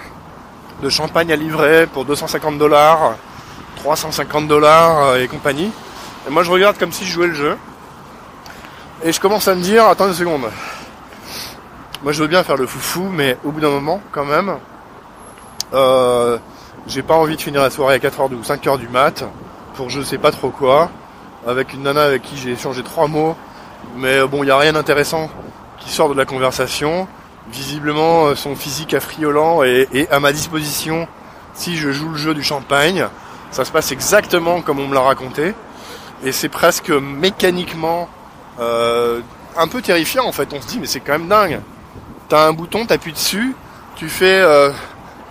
de 0.82 0.90
champagne 0.90 1.32
à 1.32 1.36
livrer 1.36 1.88
pour 1.88 2.06
250 2.06 2.58
dollars 2.58 3.16
350 3.78 4.48
dollars 4.48 5.10
euh, 5.10 5.22
et 5.22 5.28
compagnie. 5.28 5.72
Et 6.28 6.32
moi 6.32 6.44
je 6.44 6.52
regarde 6.52 6.78
comme 6.78 6.92
si 6.92 7.06
je 7.06 7.14
jouais 7.14 7.28
le 7.28 7.36
jeu. 7.36 7.58
Et 9.04 9.12
je 9.12 9.20
commence 9.20 9.48
à 9.48 9.56
me 9.56 9.62
dire, 9.62 9.86
attends 9.86 10.08
une 10.08 10.14
seconde. 10.14 10.50
Moi 12.02 12.12
je 12.12 12.22
veux 12.22 12.28
bien 12.28 12.44
faire 12.44 12.58
le 12.58 12.66
foufou, 12.66 13.10
mais 13.12 13.38
au 13.44 13.52
bout 13.52 13.60
d'un 13.60 13.70
moment, 13.70 14.02
quand 14.12 14.26
même, 14.26 14.58
euh, 15.74 16.38
j'ai 16.88 17.04
pas 17.04 17.16
envie 17.16 17.36
de 17.36 17.42
finir 17.42 17.62
la 17.62 17.70
soirée 17.70 17.96
à 17.96 18.00
4h 18.00 18.34
ou 18.34 18.42
5h 18.42 18.80
du 18.80 18.88
mat 18.88 19.24
pour 19.76 19.90
je 19.90 20.02
sais 20.02 20.18
pas 20.18 20.32
trop 20.32 20.50
quoi, 20.50 20.90
avec 21.46 21.74
une 21.74 21.84
nana 21.84 22.04
avec 22.04 22.24
qui 22.24 22.38
j'ai 22.38 22.52
échangé 22.52 22.84
trois 22.84 23.08
mots, 23.08 23.36
mais 23.98 24.26
bon, 24.28 24.44
il 24.44 24.48
n'y 24.48 24.52
a 24.52 24.58
rien 24.58 24.74
d'intéressant 24.74 25.30
qui 25.80 25.90
sort 25.90 26.10
de 26.10 26.18
la 26.18 26.26
conversation. 26.26 27.08
Visiblement, 27.52 28.26
euh, 28.26 28.36
son 28.36 28.56
physique 28.56 28.94
affriolant 28.94 29.62
est 29.64 30.12
à 30.12 30.20
ma 30.20 30.32
disposition 30.32 31.08
si 31.54 31.78
je 31.78 31.92
joue 31.92 32.10
le 32.10 32.18
jeu 32.18 32.34
du 32.34 32.44
champagne. 32.44 33.08
Ça 33.52 33.66
se 33.66 33.72
passe 33.72 33.92
exactement 33.92 34.62
comme 34.62 34.80
on 34.80 34.88
me 34.88 34.94
l'a 34.94 35.02
raconté. 35.02 35.54
Et 36.24 36.32
c'est 36.32 36.50
presque 36.50 36.90
mécaniquement 36.90 38.10
euh, 38.60 39.22
un 39.58 39.68
peu 39.68 39.82
terrifiant 39.82 40.26
en 40.26 40.32
fait. 40.32 40.50
On 40.54 40.62
se 40.62 40.68
dit 40.68 40.80
mais 40.80 40.88
c'est 40.88 41.00
quand 41.00 41.14
même 41.14 41.28
dingue. 41.28 41.62
T'as 42.28 42.48
un 42.48 42.54
bouton, 42.54 42.86
t'appuies 42.86 43.14
dessus, 43.14 43.56
tu 43.96 44.10
fais 44.10 44.42
euh, 44.42 44.72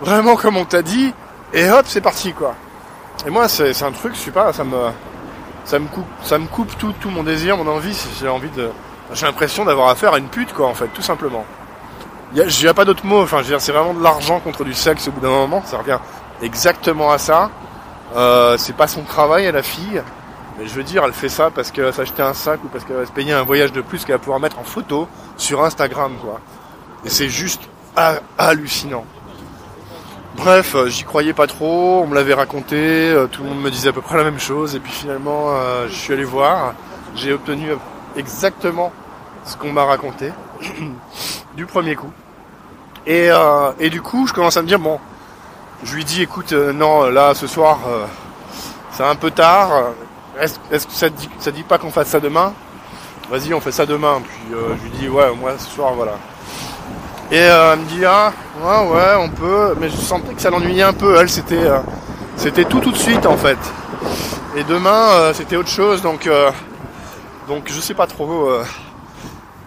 vraiment 0.01 0.37
comme 0.37 0.55
on 0.55 0.65
t'a 0.65 0.81
dit, 0.81 1.13
et 1.53 1.69
hop 1.69 1.85
c'est 1.87 2.01
parti 2.01 2.31
quoi. 2.31 2.55
Et 3.27 3.29
moi 3.29 3.49
c'est 3.49 3.83
un 3.83 3.91
truc, 3.91 4.15
je 4.15 4.19
sais 4.19 4.31
pas, 4.31 4.53
ça 4.53 4.63
me 4.63 4.77
ça 5.65 5.79
me 5.79 6.47
coupe, 6.47 6.77
tout, 6.77 7.09
mon 7.09 7.23
désir, 7.23 7.57
mon 7.57 7.67
envie. 7.67 7.97
J'ai 8.19 8.27
envie 8.27 8.49
de, 8.51 8.69
j'ai 9.13 9.25
l'impression 9.25 9.65
d'avoir 9.65 9.89
affaire 9.89 10.13
à 10.13 10.19
une 10.19 10.27
pute 10.27 10.53
quoi 10.53 10.67
en 10.67 10.73
fait, 10.73 10.87
tout 10.87 11.01
simplement. 11.01 11.45
Il 12.33 12.45
n'y 12.45 12.67
a, 12.67 12.73
pas 12.73 12.85
d'autre 12.85 13.05
mot. 13.05 13.21
Enfin, 13.21 13.41
c'est 13.59 13.71
vraiment 13.71 13.93
de 13.93 14.03
l'argent 14.03 14.39
contre 14.39 14.63
du 14.63 14.73
sexe 14.73 15.07
au 15.07 15.11
bout 15.11 15.21
d'un 15.21 15.29
moment. 15.29 15.63
Ça 15.65 15.77
revient 15.77 15.99
exactement 16.41 17.11
à 17.11 17.17
ça. 17.17 17.49
Euh, 18.15 18.57
c'est 18.57 18.75
pas 18.75 18.87
son 18.87 19.03
travail 19.03 19.47
à 19.47 19.51
la 19.51 19.63
fille, 19.63 20.01
mais 20.57 20.67
je 20.67 20.73
veux 20.73 20.83
dire, 20.83 21.03
elle 21.05 21.13
fait 21.13 21.29
ça 21.29 21.49
parce 21.49 21.71
qu'elle 21.71 21.85
va 21.85 21.91
s'acheter 21.91 22.21
un 22.21 22.33
sac 22.33 22.63
ou 22.63 22.67
parce 22.67 22.83
qu'elle 22.83 22.97
va 22.97 23.05
se 23.05 23.11
payer 23.11 23.33
un 23.33 23.43
voyage 23.43 23.71
de 23.71 23.81
plus 23.81 24.05
qu'elle 24.05 24.15
va 24.15 24.19
pouvoir 24.19 24.39
mettre 24.39 24.59
en 24.59 24.63
photo 24.63 25.07
sur 25.37 25.63
Instagram, 25.63 26.13
quoi. 26.21 26.39
Et 27.03 27.09
c'est 27.09 27.29
juste 27.29 27.61
hallucinant. 28.37 29.05
Bref, 30.35 30.75
euh, 30.75 30.87
j'y 30.87 31.03
croyais 31.03 31.33
pas 31.33 31.47
trop, 31.47 32.01
on 32.03 32.07
me 32.07 32.15
l'avait 32.15 32.33
raconté, 32.33 32.75
euh, 32.77 33.27
tout 33.27 33.43
le 33.43 33.49
monde 33.49 33.61
me 33.61 33.71
disait 33.71 33.89
à 33.89 33.93
peu 33.93 34.01
près 34.01 34.17
la 34.17 34.23
même 34.23 34.39
chose, 34.39 34.75
et 34.75 34.79
puis 34.79 34.91
finalement, 34.91 35.51
je 35.87 35.93
suis 35.93 36.13
allé 36.13 36.23
voir, 36.23 36.73
j'ai 37.15 37.33
obtenu 37.33 37.69
exactement 38.15 38.91
ce 39.45 39.55
qu'on 39.55 39.71
m'a 39.71 39.85
raconté 39.85 40.31
du 41.55 41.65
premier 41.65 41.95
coup. 41.95 42.11
Et, 43.07 43.29
du 43.91 44.01
coup, 44.01 44.25
je 44.27 44.33
commence 44.33 44.57
à 44.57 44.61
me 44.61 44.67
dire, 44.67 44.79
bon, 44.79 44.99
je 45.83 45.93
lui 45.95 46.03
dis 46.03 46.21
écoute, 46.21 46.51
euh, 46.53 46.73
non, 46.73 47.09
là 47.09 47.33
ce 47.35 47.47
soir, 47.47 47.79
euh, 47.87 48.05
c'est 48.91 49.03
un 49.03 49.15
peu 49.15 49.31
tard. 49.31 49.91
Est-ce 50.39 50.87
que 50.87 50.93
ça 50.93 51.09
te 51.09 51.15
dit, 51.15 51.29
ça 51.39 51.51
dit 51.51 51.63
pas 51.63 51.77
qu'on 51.77 51.91
fasse 51.91 52.07
ça 52.07 52.19
demain? 52.19 52.53
Vas-y, 53.29 53.53
on 53.53 53.59
fait 53.59 53.71
ça 53.71 53.85
demain. 53.85 54.21
Puis 54.23 54.55
euh, 54.55 54.75
je 54.77 54.83
lui 54.83 54.89
dis 54.91 55.09
ouais, 55.09 55.33
moi 55.35 55.53
ce 55.57 55.69
soir, 55.69 55.93
voilà. 55.93 56.13
Et 57.31 57.37
elle 57.37 57.79
me 57.79 57.85
dit 57.85 58.05
ah 58.05 58.31
ouais 58.61 58.91
ouais 58.93 59.15
on 59.17 59.29
peut, 59.29 59.75
mais 59.79 59.89
je 59.89 59.95
sentais 59.95 60.33
que 60.33 60.41
ça 60.41 60.49
l'ennuyait 60.49 60.83
un 60.83 60.93
peu. 60.93 61.17
Elle 61.19 61.29
c'était 61.29 61.67
c'était 62.37 62.65
tout 62.65 62.79
tout 62.79 62.91
de 62.91 62.97
suite 62.97 63.25
en 63.25 63.37
fait. 63.37 63.57
Et 64.55 64.63
demain 64.63 65.33
c'était 65.33 65.55
autre 65.55 65.69
chose 65.69 66.01
donc 66.01 66.29
donc 67.47 67.63
je 67.65 67.79
sais 67.79 67.95
pas 67.95 68.07
trop. 68.07 68.49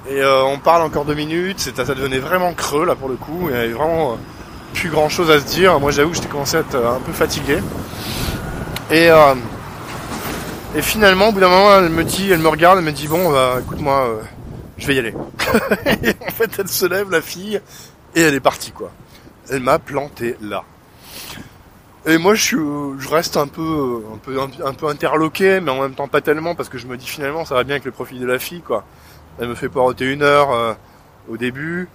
et 0.09 0.25
on 0.25 0.59
parle 0.59 0.83
encore 0.83 1.05
deux 1.05 1.15
minutes. 1.15 1.59
Ça 1.59 1.95
devenait 1.95 2.21
vraiment 2.21 2.55
creux 2.55 2.87
là 2.87 2.95
pour 2.95 3.09
le 3.09 3.17
coup. 3.17 3.51
Il 3.51 3.71
y 3.71 3.73
vraiment 3.73 4.17
plus 4.75 4.91
grand 4.91 5.09
chose 5.09 5.31
à 5.31 5.41
se 5.41 5.45
dire. 5.45 5.79
Moi 5.81 5.91
j'avoue 5.91 6.11
que 6.11 6.17
j'étais 6.17 6.29
commencé 6.29 6.57
à 6.57 6.61
être 6.61 6.75
euh, 6.75 6.97
un 6.97 7.01
peu 7.01 7.13
fatigué. 7.13 7.59
Et, 8.91 9.11
euh, 9.11 9.35
et 10.75 10.83
finalement, 10.83 11.29
au 11.29 11.33
bout 11.33 11.41
d'un 11.41 11.49
moment, 11.49 11.77
elle 11.79 11.91
me 11.91 12.05
dit, 12.05 12.31
elle 12.31 12.39
me 12.39 12.49
regarde, 12.49 12.79
elle 12.79 12.85
me 12.85 12.93
dit 12.93 13.07
bon, 13.07 13.31
bah, 13.31 13.57
écoute-moi, 13.61 14.07
euh, 14.07 14.23
je 14.79 14.87
vais 14.87 14.95
y 14.95 14.99
aller. 14.99 15.15
en 16.27 16.31
fait, 16.31 16.51
elle 16.59 16.69
se 16.69 16.87
lève, 16.87 17.11
la 17.11 17.21
fille, 17.21 17.61
et 18.15 18.21
elle 18.21 18.35
est 18.35 18.41
partie 18.41 18.73
quoi. 18.73 18.91
Elle 19.51 19.61
m'a 19.61 19.79
planté 19.79 20.37
là. 20.41 20.65
Et 22.07 22.17
moi, 22.17 22.35
je, 22.35 22.57
je 22.99 23.09
reste 23.09 23.37
un 23.37 23.49
peu, 23.49 24.03
un 24.15 24.17
peu, 24.17 24.41
un, 24.41 24.73
peu 24.73 24.87
interloqué, 24.87 25.61
mais 25.61 25.71
en 25.71 25.83
même 25.83 25.95
temps 25.95 26.09
pas 26.09 26.21
tellement, 26.21 26.55
parce 26.55 26.69
que 26.69 26.79
je 26.79 26.87
me 26.87 26.97
dis 26.97 27.07
finalement, 27.07 27.45
ça 27.45 27.55
va 27.55 27.65
bien 27.65 27.75
avec 27.75 27.85
le 27.85 27.91
profil 27.91 28.21
de 28.21 28.27
la 28.27 28.39
fille, 28.39 28.63
quoi. 28.63 28.85
Elle 29.39 29.49
me 29.49 29.55
fait 29.55 29.69
poireauter 29.69 30.11
une 30.11 30.23
heure 30.23 30.77
au 31.29 31.37
début. 31.37 31.89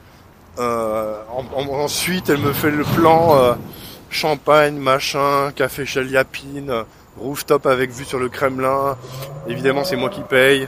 Euh, 0.60 1.16
ensuite, 1.30 2.30
elle 2.30 2.38
me 2.38 2.54
fait 2.54 2.72
le 2.72 2.84
plan 2.84 3.36
euh, 3.38 3.54
champagne, 4.10 4.76
machin, 4.76 5.52
café 5.56 5.86
Chaliapine, 5.86 6.84
rooftop 7.18 7.66
avec 7.66 7.92
vue 7.92 8.06
sur 8.06 8.20
le 8.20 8.30
Kremlin. 8.30 8.98
Évidemment, 9.48 9.84
c'est 9.84 9.96
moi 9.96 10.10
qui 10.10 10.22
paye. 10.22 10.68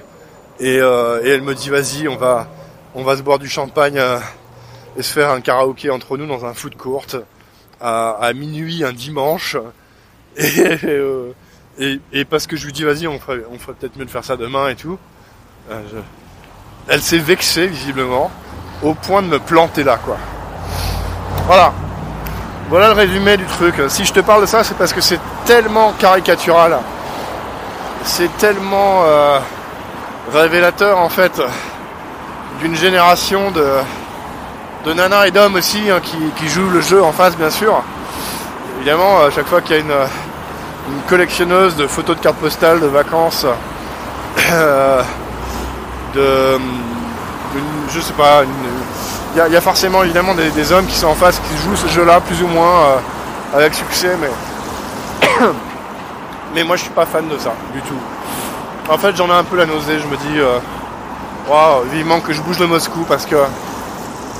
Et, 0.59 0.79
euh, 0.79 1.21
et 1.23 1.29
elle 1.29 1.41
me 1.41 1.53
dit, 1.53 1.69
vas-y, 1.69 2.07
on 2.07 2.15
va, 2.15 2.47
on 2.93 3.03
va 3.03 3.17
se 3.17 3.21
boire 3.21 3.39
du 3.39 3.49
champagne 3.49 4.01
et 4.97 5.01
se 5.03 5.11
faire 5.13 5.29
un 5.31 5.41
karaoké 5.41 5.89
entre 5.89 6.17
nous 6.17 6.27
dans 6.27 6.45
un 6.45 6.53
foot 6.53 6.75
court 6.77 7.05
à, 7.81 8.11
à 8.21 8.33
minuit 8.33 8.83
un 8.83 8.93
dimanche. 8.93 9.57
Et, 10.37 10.77
euh, 10.83 11.31
et, 11.79 11.99
et 12.11 12.25
parce 12.25 12.45
que 12.45 12.57
je 12.57 12.65
lui 12.65 12.73
dis 12.73 12.83
vas-y 12.83 13.07
on 13.07 13.19
ferait, 13.19 13.43
on 13.53 13.57
ferait 13.57 13.71
peut-être 13.73 13.95
mieux 13.97 14.03
de 14.03 14.09
faire 14.09 14.23
ça 14.25 14.35
demain 14.35 14.67
et 14.67 14.75
tout. 14.75 14.97
euh, 15.71 15.81
Elle 16.89 17.01
s'est 17.01 17.17
vexée 17.19 17.67
visiblement 17.67 18.29
au 18.83 18.93
point 18.95 19.21
de 19.21 19.27
me 19.27 19.39
planter 19.39 19.83
là 19.85 19.97
quoi. 20.03 20.17
Voilà. 21.47 21.71
Voilà 22.69 22.87
le 22.87 22.93
résumé 22.95 23.37
du 23.37 23.45
truc. 23.45 23.75
Si 23.87 24.03
je 24.03 24.11
te 24.11 24.19
parle 24.19 24.41
de 24.41 24.45
ça, 24.45 24.63
c'est 24.65 24.77
parce 24.77 24.91
que 24.91 24.99
c'est 24.99 25.19
tellement 25.45 25.93
caricatural. 25.93 26.79
C'est 28.03 28.35
tellement 28.37 29.03
euh, 29.05 29.39
révélateur 30.33 30.97
en 30.97 31.09
fait 31.09 31.41
d'une 32.59 32.75
génération 32.75 33.51
de, 33.51 33.65
de 34.85 34.93
nanas 34.93 35.27
et 35.27 35.31
d'hommes 35.31 35.55
aussi 35.55 35.89
hein, 35.89 35.99
qui, 36.01 36.47
jouent 36.47 36.69
le 36.69 36.81
jeu 36.81 37.03
en 37.03 37.11
face 37.11 37.35
bien 37.37 37.49
sûr. 37.49 37.81
Évidemment, 38.77 39.21
à 39.21 39.31
chaque 39.31 39.47
fois 39.47 39.61
qu'il 39.61 39.75
y 39.75 39.79
a 39.79 39.81
une, 39.81 39.93
collectionneuse 41.07 41.75
de 41.75 41.87
photos 41.87 42.15
de 42.17 42.21
cartes 42.21 42.37
postales 42.37 42.79
de 42.79 42.85
vacances, 42.85 43.45
de, 46.15 46.59
je 47.89 47.99
sais 47.99 48.13
pas, 48.13 48.43
il 49.35 49.51
y, 49.51 49.55
a- 49.55 49.61
forcément 49.61 50.03
évidemment 50.03 50.35
des, 50.35 50.49
des 50.51 50.71
hommes 50.71 50.85
qui 50.85 50.95
sont 50.95 51.07
en 51.07 51.15
face 51.15 51.39
qui 51.39 51.57
jouent 51.57 51.75
ce 51.75 51.87
jeu-là 51.87 52.19
plus 52.21 52.41
ou 52.43 52.47
moins 52.47 52.83
euh, 52.83 52.97
avec 53.57 53.73
succès, 53.73 54.15
mais 54.21 54.29
mais 56.53 56.63
moi 56.63 56.75
je 56.75 56.83
suis 56.83 56.91
pas 56.91 57.05
fan 57.05 57.27
de 57.27 57.37
ça 57.37 57.53
du 57.73 57.81
tout. 57.81 57.99
En 58.89 58.97
fait, 58.97 59.15
j'en 59.15 59.27
ai 59.27 59.33
un 59.33 59.43
peu 59.43 59.57
la 59.57 59.65
nausée. 59.65 59.99
Je 59.99 60.07
me 60.07 60.15
dis, 60.15 60.39
euh, 60.39 60.59
waouh, 61.49 61.83
vivement 61.91 62.19
que 62.19 62.33
je 62.33 62.41
bouge 62.41 62.57
de 62.57 62.65
Moscou 62.65 63.05
parce 63.07 63.25
que 63.25 63.35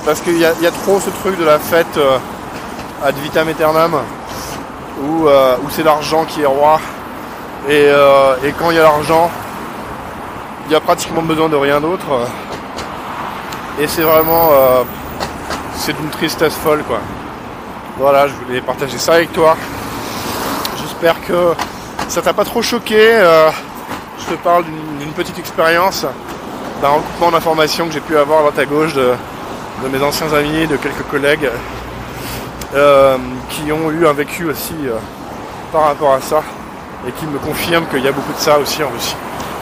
parce 0.06 0.22
qu'il 0.22 0.38
y 0.38 0.46
a, 0.46 0.54
il 0.60 0.64
y 0.64 0.68
a 0.68 0.72
trop 0.72 1.00
ce 1.00 1.10
truc 1.10 1.38
de 1.40 1.44
la 1.44 1.58
fête 1.58 1.98
euh, 1.98 2.18
ad 3.04 3.16
vitam 3.16 3.48
aeternam 3.48 3.96
où, 5.02 5.28
euh, 5.28 5.56
où 5.64 5.70
c'est 5.70 5.84
l'argent 5.84 6.26
qui 6.26 6.42
est 6.44 6.46
roi 6.46 6.80
et, 7.68 7.86
euh, 7.88 8.36
et 8.44 8.52
quand 8.52 8.70
il 8.70 8.78
y 8.78 8.80
a 8.80 8.84
l'argent, 8.84 9.32
il 10.68 10.74
y 10.74 10.76
a 10.76 10.80
pratiquement 10.80 11.24
besoin 11.24 11.50
de 11.50 11.56
rien 11.56 11.82
d'autre 11.82 12.06
et 13.80 13.88
c'est 13.88 14.04
vraiment 14.04 14.52
c'est 15.76 15.94
d'une 15.94 16.10
tristesse 16.10 16.56
folle 16.56 16.84
quoi. 16.88 17.00
Voilà, 17.98 18.28
je 18.28 18.34
voulais 18.34 18.62
partager 18.62 18.98
ça 18.98 19.14
avec 19.14 19.32
toi. 19.34 19.56
J'espère 20.78 21.16
que 21.26 21.54
ça 22.08 22.22
t'a 22.22 22.34
pas 22.34 22.46
trop 22.46 22.62
choqué. 22.62 23.20
Je 24.28 24.36
te 24.36 24.40
parle 24.42 24.64
d'une 25.00 25.12
petite 25.12 25.38
expérience, 25.38 26.06
d'un 26.82 26.90
recoupement 26.90 27.32
d'informations 27.32 27.88
que 27.88 27.94
j'ai 27.94 28.00
pu 28.00 28.18
avoir 28.18 28.40
à 28.40 28.42
droite 28.44 28.60
à 28.60 28.66
gauche 28.66 28.94
de, 28.94 29.14
mes 29.92 30.02
anciens 30.02 30.32
amis, 30.34 30.68
de 30.68 30.78
quelques 30.78 31.04
collègues 31.12 31.50
euh, 32.74 33.18
qui 33.50 33.72
ont 33.72 33.92
eu 33.92 34.08
un 34.08 34.14
vécu 34.14 34.46
aussi 34.46 34.76
euh, 34.86 34.98
par 35.72 35.84
rapport 35.84 36.14
à 36.14 36.22
ça 36.22 36.42
et 37.08 37.12
qui 37.12 37.26
me 37.28 37.38
confirment 37.38 37.86
qu'il 37.88 38.04
y 38.04 38.08
a 38.08 38.12
beaucoup 38.12 38.34
de 38.34 38.40
ça 38.40 38.58
aussi 38.58 38.84
en 38.84 38.90
Russie. 38.90 39.16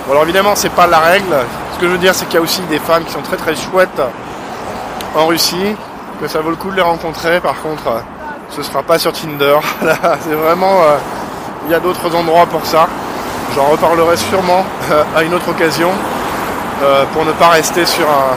Bon, 0.06 0.14
alors 0.14 0.24
évidemment, 0.24 0.56
c'est 0.56 0.72
pas 0.72 0.88
la 0.88 1.00
règle. 1.00 1.36
Ce 1.74 1.80
que 1.80 1.88
je 1.88 1.92
veux 1.92 1.98
dire, 1.98 2.16
c'est 2.16 2.26
qu'il 2.26 2.36
y 2.36 2.38
a 2.38 2.42
aussi 2.42 2.62
des 2.70 2.80
femmes 2.80 3.04
qui 3.04 3.12
sont 3.12 3.22
très 3.22 3.38
très 3.38 3.56
chouettes 3.56 4.02
en 5.16 5.26
Russie, 5.26 5.76
que 6.22 6.28
ça 6.28 6.40
vaut 6.40 6.52
le 6.52 6.56
coup 6.56 6.72
de 6.72 6.78
les 6.78 6.82
rencontrer. 6.82 7.42
Par 7.42 7.62
contre, 7.62 7.88
euh, 7.88 8.00
ce 8.50 8.64
sera 8.64 8.82
pas 8.82 8.98
sur 8.98 9.12
Tinder. 9.12 9.58
C'est 10.22 10.36
vraiment. 10.36 10.80
il 11.66 11.72
y 11.72 11.76
a 11.76 11.80
d'autres 11.80 12.16
endroits 12.16 12.46
pour 12.46 12.66
ça. 12.66 12.88
J'en 13.56 13.66
reparlerai 13.66 14.18
sûrement 14.18 14.66
euh, 14.92 15.04
à 15.16 15.24
une 15.24 15.34
autre 15.34 15.50
occasion 15.50 15.90
euh, 16.84 17.04
pour 17.14 17.24
ne 17.26 17.32
pas 17.34 17.50
rester 17.50 17.86
sur 17.86 18.08
un- 18.10 18.36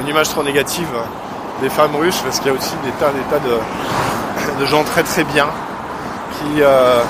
une 0.00 0.08
image 0.08 0.30
trop 0.30 0.42
négative 0.42 0.88
des 1.60 1.68
femmes 1.68 1.94
russes 1.96 2.20
parce 2.24 2.38
qu'il 2.40 2.50
y 2.50 2.54
a 2.54 2.58
aussi 2.58 2.74
des 2.84 2.90
tas, 2.92 3.10
des 3.10 3.20
tas 3.30 3.38
de, 4.58 4.64
gens 4.66 4.82
très 4.84 5.02
très 5.02 5.24
bien 5.24 5.46
qui, 6.38 6.62
euh, 6.62 7.02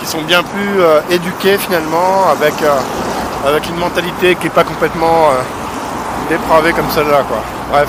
qui 0.00 0.06
sont 0.06 0.22
bien 0.22 0.42
plus 0.42 0.80
éduqués 1.10 1.58
finalement 1.58 2.28
avec, 2.30 2.54
avec 3.46 3.68
une 3.68 3.76
mentalité 3.76 4.34
qui 4.36 4.44
n'est 4.44 4.50
pas 4.50 4.64
complètement 4.64 5.28
dépravée 6.30 6.72
comme 6.72 6.88
celle-là. 6.94 7.22
quoi. 7.28 7.38
Bref, 7.70 7.88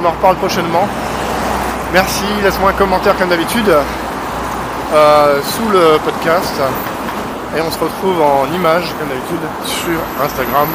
on 0.00 0.04
en 0.04 0.10
reparle 0.10 0.36
prochainement. 0.36 0.86
Merci, 1.94 2.24
laisse-moi 2.42 2.70
un 2.70 2.74
commentaire 2.74 3.16
comme 3.16 3.28
d'habitude 3.28 3.70
sous 5.44 5.68
le 5.70 5.98
podcast. 6.04 6.54
Et 7.56 7.60
on 7.62 7.70
se 7.70 7.78
retrouve 7.78 8.20
en 8.20 8.46
images, 8.54 8.92
comme 8.98 9.08
d'habitude, 9.08 9.40
sur 9.64 9.98
Instagram 10.22 10.68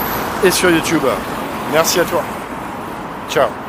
et 0.43 0.49
sur 0.49 0.71
YouTube. 0.71 1.03
Merci 1.71 1.99
à 1.99 2.05
toi. 2.05 2.23
Ciao. 3.29 3.60